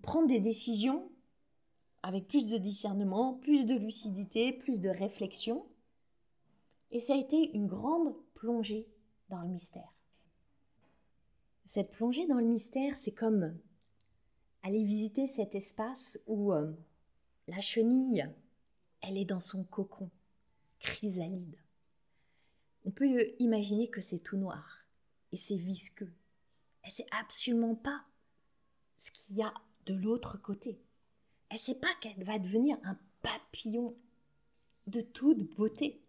[0.01, 1.09] prendre des décisions
[2.05, 5.65] avec plus de discernement, plus de lucidité, plus de réflexion.
[6.91, 8.87] Et ça a été une grande plongée
[9.29, 9.91] dans le mystère.
[11.65, 13.57] Cette plongée dans le mystère, c'est comme
[14.61, 16.73] aller visiter cet espace où euh,
[17.47, 18.29] la chenille,
[19.01, 20.11] elle est dans son cocon,
[20.77, 21.57] chrysalide.
[22.85, 24.85] On peut imaginer que c'est tout noir
[25.31, 26.13] et c'est visqueux.
[26.85, 28.03] Et c'est absolument pas
[28.95, 29.55] ce qu'il y a
[29.87, 30.84] de l'autre côté.
[31.49, 33.95] Elle sait pas qu'elle va devenir un papillon
[34.87, 36.01] de toute beauté,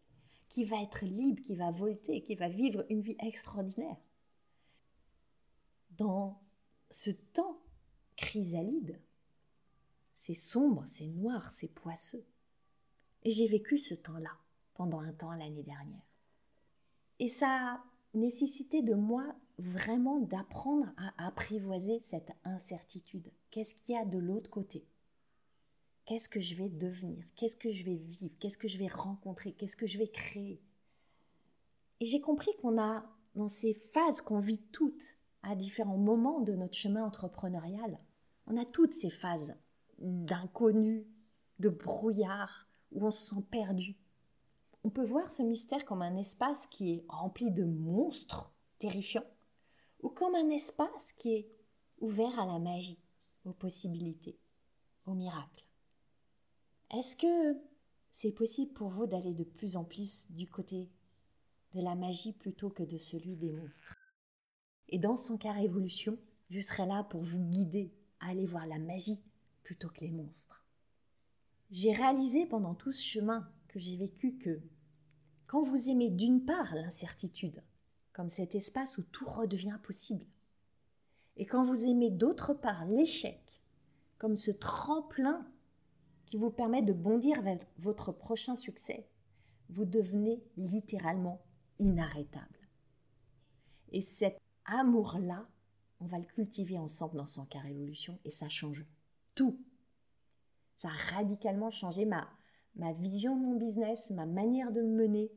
[0.49, 3.97] qui va être libre, qui va volter, qui va vivre une vie extraordinaire.
[5.91, 6.41] Dans
[6.91, 7.61] ce temps
[8.17, 9.01] chrysalide,
[10.15, 12.25] c'est sombre, c'est noir, c'est poisseux.
[13.23, 14.31] Et j'ai vécu ce temps-là
[14.75, 16.07] pendant un temps l'année dernière.
[17.19, 17.85] Et ça a
[18.15, 23.31] nécessité de moi vraiment d'apprendre à apprivoiser cette incertitude.
[23.51, 24.87] Qu'est-ce qu'il y a de l'autre côté?
[26.07, 27.25] Qu'est-ce que je vais devenir?
[27.35, 28.39] Qu'est-ce que je vais vivre?
[28.39, 29.53] Qu'est-ce que je vais rencontrer?
[29.53, 30.63] Qu'est-ce que je vais créer?
[31.99, 33.05] Et j'ai compris qu'on a,
[33.35, 35.03] dans ces phases qu'on vit toutes,
[35.43, 37.99] à différents moments de notre chemin entrepreneurial,
[38.47, 39.55] on a toutes ces phases
[39.99, 41.09] d'inconnu,
[41.59, 43.97] de brouillard, où on se sent perdu.
[44.85, 49.27] On peut voir ce mystère comme un espace qui est rempli de monstres terrifiants,
[50.03, 51.51] ou comme un espace qui est
[51.99, 53.01] ouvert à la magie,
[53.45, 54.39] aux possibilités,
[55.05, 55.66] aux miracles.
[56.91, 57.59] Est-ce que
[58.13, 60.89] c'est possible pour vous d'aller de plus en plus du côté
[61.75, 63.97] de la magie plutôt que de celui des monstres?
[64.89, 66.17] Et dans son cas évolution,
[66.49, 69.21] je serai là pour vous guider à aller voir la magie
[69.65, 70.65] plutôt que les monstres.
[71.73, 74.61] J'ai réalisé pendant tout ce chemin que j'ai vécu que
[75.49, 77.63] quand vous aimez d'une part l'incertitude,
[78.13, 80.27] comme cet espace où tout redevient possible.
[81.37, 83.61] Et quand vous aimez d'autre part l'échec,
[84.19, 85.47] comme ce tremplin
[86.27, 89.09] qui vous permet de bondir vers votre prochain succès,
[89.69, 91.41] vous devenez littéralement
[91.79, 92.69] inarrêtable.
[93.93, 95.49] Et cet amour-là,
[96.01, 98.85] on va le cultiver ensemble dans son cas révolution et ça change
[99.35, 99.59] tout.
[100.75, 102.29] Ça a radicalement changé ma,
[102.75, 105.31] ma vision de mon business, ma manière de le mener,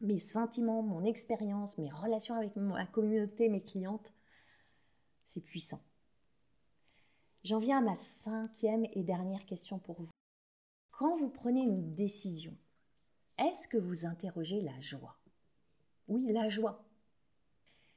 [0.00, 4.12] mes sentiments, mon expérience, mes relations avec ma communauté, mes clientes,
[5.24, 5.80] c'est puissant.
[7.44, 10.12] J'en viens à ma cinquième et dernière question pour vous.
[10.92, 12.56] Quand vous prenez une décision,
[13.36, 15.16] est-ce que vous interrogez la joie?
[16.06, 16.84] Oui, la joie.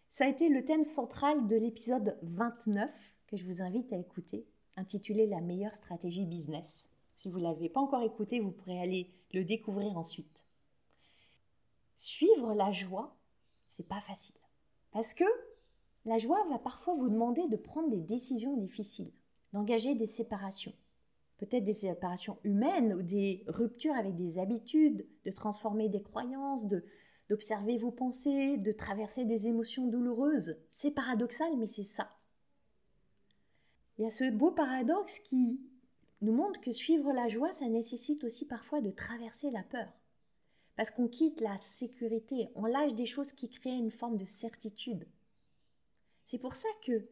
[0.09, 2.89] Ça a été le thème central de l'épisode 29
[3.27, 6.89] que je vous invite à écouter, intitulé La meilleure stratégie business.
[7.13, 10.43] Si vous ne l'avez pas encore écouté, vous pourrez aller le découvrir ensuite.
[11.95, 13.15] Suivre la joie,
[13.67, 14.35] c'est pas facile.
[14.89, 15.25] Parce que
[16.05, 19.11] la joie va parfois vous demander de prendre des décisions difficiles,
[19.55, 20.73] d'engager des séparations.
[21.37, 26.83] Peut-être des séparations humaines ou des ruptures avec des habitudes, de transformer des croyances, de,
[27.29, 30.57] d'observer vos pensées, de traverser des émotions douloureuses.
[30.67, 32.09] C'est paradoxal, mais c'est ça.
[33.97, 35.61] Il y a ce beau paradoxe qui
[36.21, 39.87] nous montre que suivre la joie, ça nécessite aussi parfois de traverser la peur.
[40.75, 45.07] Parce qu'on quitte la sécurité, on lâche des choses qui créent une forme de certitude.
[46.25, 47.07] C'est pour ça que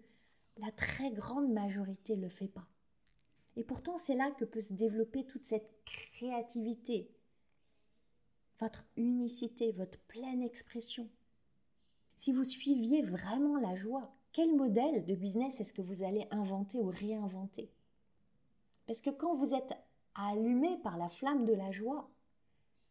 [0.58, 2.68] la très grande majorité ne le fait pas.
[3.56, 7.12] Et pourtant, c'est là que peut se développer toute cette créativité,
[8.60, 11.08] votre unicité, votre pleine expression.
[12.18, 16.80] Si vous suiviez vraiment la joie, quel modèle de business est-ce que vous allez inventer
[16.80, 17.70] ou réinventer?
[18.88, 19.74] Parce que quand vous êtes
[20.16, 22.10] allumé par la flamme de la joie,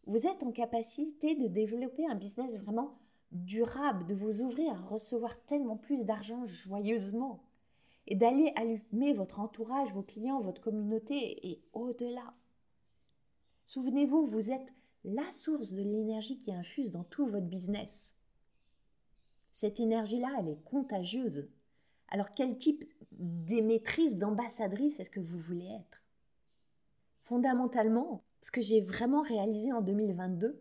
[0.06, 2.98] vous êtes en capacité de développer un business vraiment
[3.30, 7.42] durable, de vous ouvrir à recevoir tellement plus d'argent joyeusement
[8.06, 12.34] et d'aller allumer votre entourage, vos clients, votre communauté et au-delà.
[13.66, 14.72] Souvenez-vous, vous êtes
[15.04, 18.12] la source de l'énergie qui infuse dans tout votre business.
[19.52, 21.48] Cette énergie-là, elle est contagieuse.
[22.08, 26.02] Alors quel type d'émettrice, d'ambassadrice est-ce que vous voulez être?
[27.20, 30.60] Fondamentalement, ce que j'ai vraiment réalisé en 2022,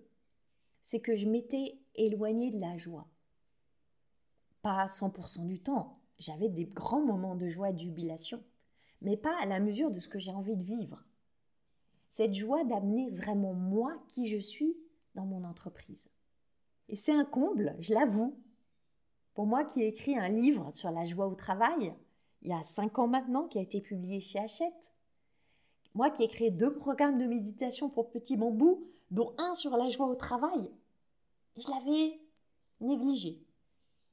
[0.83, 3.07] c'est que je m'étais éloignée de la joie.
[4.61, 8.43] Pas à 100% du temps, j'avais des grands moments de joie et de jubilation,
[9.01, 11.03] mais pas à la mesure de ce que j'ai envie de vivre.
[12.09, 14.77] Cette joie d'amener vraiment moi qui je suis
[15.15, 16.09] dans mon entreprise.
[16.89, 18.37] Et c'est un comble, je l'avoue.
[19.33, 21.95] Pour moi qui ai écrit un livre sur la joie au travail,
[22.43, 24.93] il y a cinq ans maintenant, qui a été publié chez Hachette,
[25.95, 29.89] moi qui ai créé deux programmes de méditation pour Petit Bambou, dont un sur la
[29.89, 30.69] joie au travail,
[31.57, 32.19] je l'avais
[32.79, 33.41] négligé.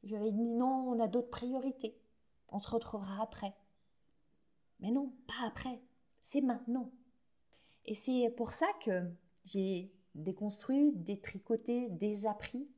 [0.05, 1.98] Je lui avais dit non, on a d'autres priorités.
[2.51, 3.55] On se retrouvera après.
[4.81, 5.81] Mais non, pas après.
[6.23, 6.91] C'est maintenant.
[7.85, 9.11] Et c'est pour ça que
[9.45, 12.69] j'ai déconstruit, détricoté, désappris,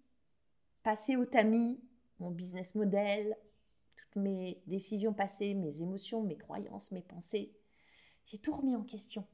[0.83, 1.81] passé au tamis
[2.21, 3.37] mon business model,
[3.97, 7.53] toutes mes décisions passées, mes émotions, mes croyances, mes pensées.
[8.27, 9.27] J'ai tout remis en question.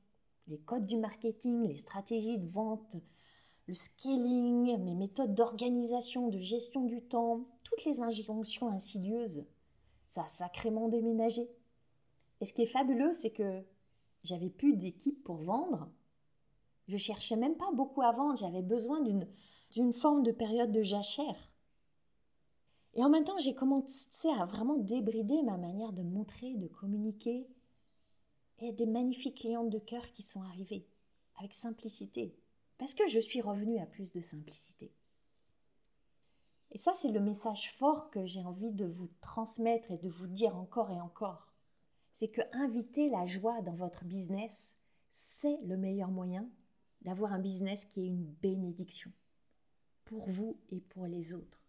[0.47, 2.97] Les codes du marketing, les stratégies de vente,
[3.66, 9.45] le scaling, mes méthodes d'organisation, de gestion du temps, toutes les injonctions insidieuses.
[10.07, 11.48] Ça a sacrément déménagé.
[12.40, 13.62] Et ce qui est fabuleux, c'est que
[14.24, 15.88] j'avais plus d'équipe pour vendre.
[16.88, 21.50] Je cherchais même pas beaucoup à vendre, j'avais besoin d'une, forme de période de jachère.
[22.94, 27.46] Et en même temps, j'ai commencé à vraiment débrider ma manière de montrer, de communiquer.
[28.59, 30.86] Et des magnifiques clientes de cœur qui sont arrivées,
[31.38, 32.34] avec simplicité,
[32.78, 34.90] parce que je suis revenue à plus de simplicité.
[36.77, 40.27] Et ça, c'est le message fort que j'ai envie de vous transmettre et de vous
[40.27, 41.51] dire encore et encore.
[42.12, 44.77] C'est que inviter la joie dans votre business,
[45.09, 46.47] c'est le meilleur moyen
[47.01, 49.11] d'avoir un business qui est une bénédiction
[50.05, 51.64] pour vous et pour les autres.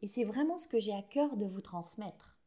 [0.00, 2.38] Et c'est vraiment ce que j'ai à cœur de vous transmettre.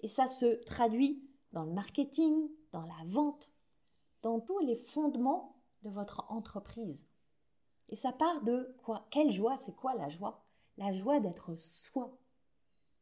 [0.00, 3.50] Et ça se traduit dans le marketing, dans la vente,
[4.20, 7.06] dans tous les fondements de votre entreprise.
[7.88, 9.06] Et ça part de quoi?
[9.10, 10.44] Quelle joie C'est quoi la joie?
[10.78, 12.16] La joie d'être soi.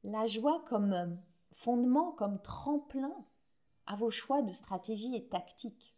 [0.03, 1.07] La joie comme euh,
[1.53, 3.14] fondement, comme tremplin
[3.87, 5.95] à vos choix de stratégie et tactique.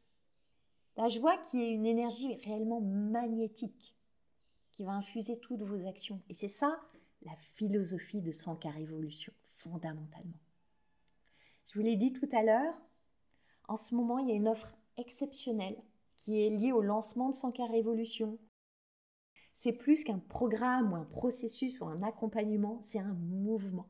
[0.97, 3.95] La joie qui est une énergie réellement magnétique,
[4.73, 6.21] qui va infuser toutes vos actions.
[6.29, 6.81] Et c'est ça
[7.23, 10.39] la philosophie de Sankar Révolution, fondamentalement.
[11.67, 12.75] Je vous l'ai dit tout à l'heure,
[13.69, 15.77] en ce moment, il y a une offre exceptionnelle
[16.17, 18.39] qui est liée au lancement de Sankar Révolution.
[19.57, 23.89] C'est plus qu'un programme ou un processus ou un accompagnement, c'est un mouvement.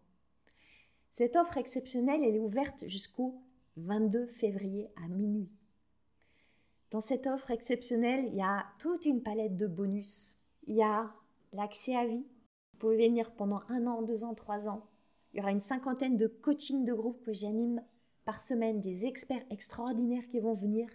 [1.11, 3.43] Cette offre exceptionnelle, elle est ouverte jusqu'au
[3.77, 5.51] 22 février à minuit.
[6.93, 10.37] Dans cette offre exceptionnelle, il y a toute une palette de bonus.
[10.69, 11.13] Il y a
[11.53, 12.25] l'accès à vie,
[12.73, 14.87] vous pouvez venir pendant un an, deux ans, trois ans.
[15.33, 17.83] Il y aura une cinquantaine de coachings de groupe que j'anime
[18.25, 20.89] par semaine, des experts extraordinaires qui vont venir.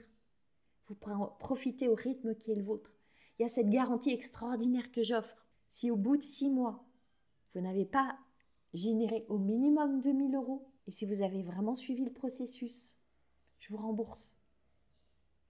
[0.87, 3.00] Vous pourrez profiter au rythme qui est le vôtre.
[3.41, 5.47] Il y a cette garantie extraordinaire que j'offre.
[5.67, 6.85] Si au bout de six mois,
[7.55, 8.19] vous n'avez pas
[8.75, 12.99] généré au minimum 2000 euros, et si vous avez vraiment suivi le processus,
[13.57, 14.37] je vous rembourse.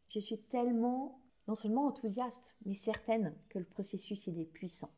[0.07, 1.19] Je suis tellement,
[1.49, 4.91] non seulement enthousiaste, mais certaine que le processus, est puissant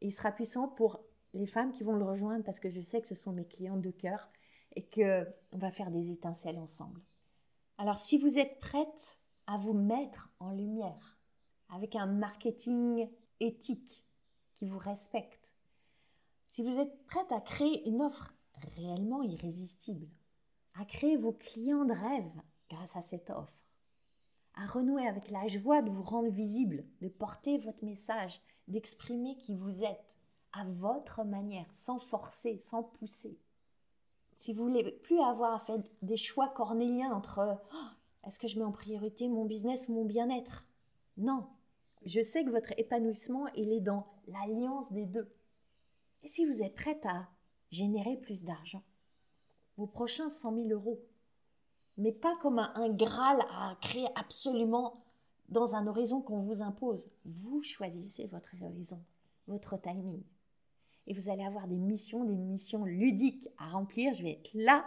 [0.00, 1.04] il sera puissant pour
[1.34, 3.80] les femmes qui vont le rejoindre parce que je sais que ce sont mes clientes
[3.80, 4.28] de cœur
[4.74, 7.00] et que on va faire des étincelles ensemble.
[7.76, 11.17] Alors si vous êtes prête à vous mettre en lumière
[11.70, 13.08] avec un marketing
[13.40, 14.04] éthique
[14.56, 15.52] qui vous respecte,
[16.48, 18.32] si vous êtes prête à créer une offre
[18.76, 20.08] réellement irrésistible,
[20.74, 23.64] à créer vos clients de rêve grâce à cette offre,
[24.54, 29.54] à renouer avec la joie de vous rendre visible, de porter votre message d'exprimer qui
[29.54, 30.16] vous êtes
[30.52, 33.38] à votre manière, sans forcer, sans pousser.
[34.34, 37.88] si vous voulez plus avoir à faire des choix cornéliens entre oh,
[38.26, 40.64] est-ce que je mets en priorité mon business ou mon bien-être?
[41.16, 41.46] Non.
[42.04, 45.28] Je sais que votre épanouissement, il est dans l'alliance des deux.
[46.22, 47.28] Et si vous êtes prête à
[47.70, 48.82] générer plus d'argent,
[49.76, 51.00] vos prochains 100 000 euros,
[51.96, 55.04] mais pas comme un, Graal à créer absolument
[55.48, 57.10] dans un horizon qu'on vous impose.
[57.24, 59.02] Vous choisissez votre horizon,
[59.46, 60.22] votre timing.
[61.06, 64.12] Et vous allez avoir des missions, des missions ludiques à remplir.
[64.14, 64.84] Je vais être là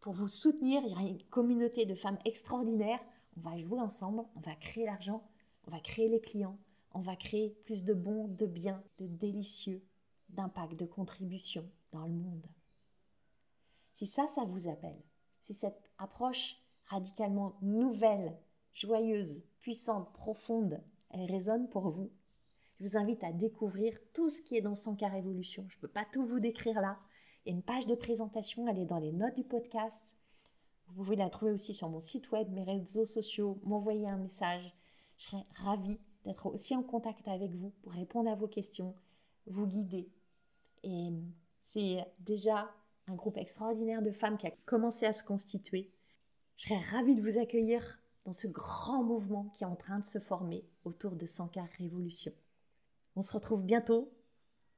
[0.00, 0.82] pour vous soutenir.
[0.84, 3.00] Il y aura une communauté de femmes extraordinaires.
[3.36, 5.22] On va jouer ensemble, on va créer l'argent,
[5.70, 6.58] on va créer les clients,
[6.94, 9.84] on va créer plus de bons, de bien, de délicieux,
[10.30, 12.44] d'impact, de contribution dans le monde.
[13.92, 15.00] Si ça, ça vous appelle,
[15.42, 16.56] si cette approche
[16.86, 18.36] radicalement nouvelle,
[18.74, 22.10] joyeuse, puissante, profonde, elle résonne pour vous,
[22.80, 25.64] je vous invite à découvrir tout ce qui est dans son cas Révolution.
[25.68, 26.98] Je ne peux pas tout vous décrire là.
[27.44, 30.16] Il y a une page de présentation, elle est dans les notes du podcast.
[30.88, 34.74] Vous pouvez la trouver aussi sur mon site web, mes réseaux sociaux, m'envoyer un message.
[35.20, 38.94] Je serais ravie d'être aussi en contact avec vous pour répondre à vos questions,
[39.46, 40.08] vous guider.
[40.82, 41.10] Et
[41.60, 42.74] c'est déjà
[43.06, 45.90] un groupe extraordinaire de femmes qui a commencé à se constituer.
[46.56, 50.04] Je serais ravie de vous accueillir dans ce grand mouvement qui est en train de
[50.04, 52.32] se former autour de 100K Révolution.
[53.14, 54.10] On se retrouve bientôt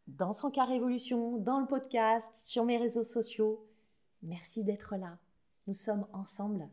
[0.09, 3.65] dans 100K Révolution, dans le podcast, sur mes réseaux sociaux.
[4.23, 5.19] Merci d'être là.
[5.69, 6.69] Nous sommes ensemble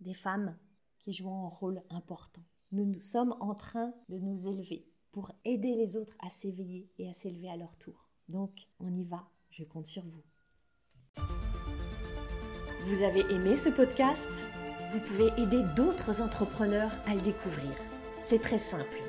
[0.00, 0.58] des femmes
[0.98, 2.42] qui jouent un rôle important.
[2.74, 7.08] Nous, nous sommes en train de nous élever pour aider les autres à s'éveiller et
[7.08, 8.10] à s'élever à leur tour.
[8.28, 8.50] Donc,
[8.80, 10.24] on y va, je compte sur vous.
[12.82, 14.28] Vous avez aimé ce podcast?
[14.92, 17.70] Vous pouvez aider d'autres entrepreneurs à le découvrir.
[18.20, 19.04] C'est très simple.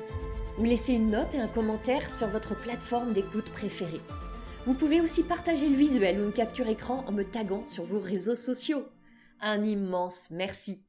[0.58, 4.00] Vous laissez une note et un commentaire sur votre plateforme d'écoute préférée.
[4.64, 7.98] Vous pouvez aussi partager le visuel ou une capture écran en me taguant sur vos
[7.98, 8.84] réseaux sociaux.
[9.40, 10.85] Un immense merci.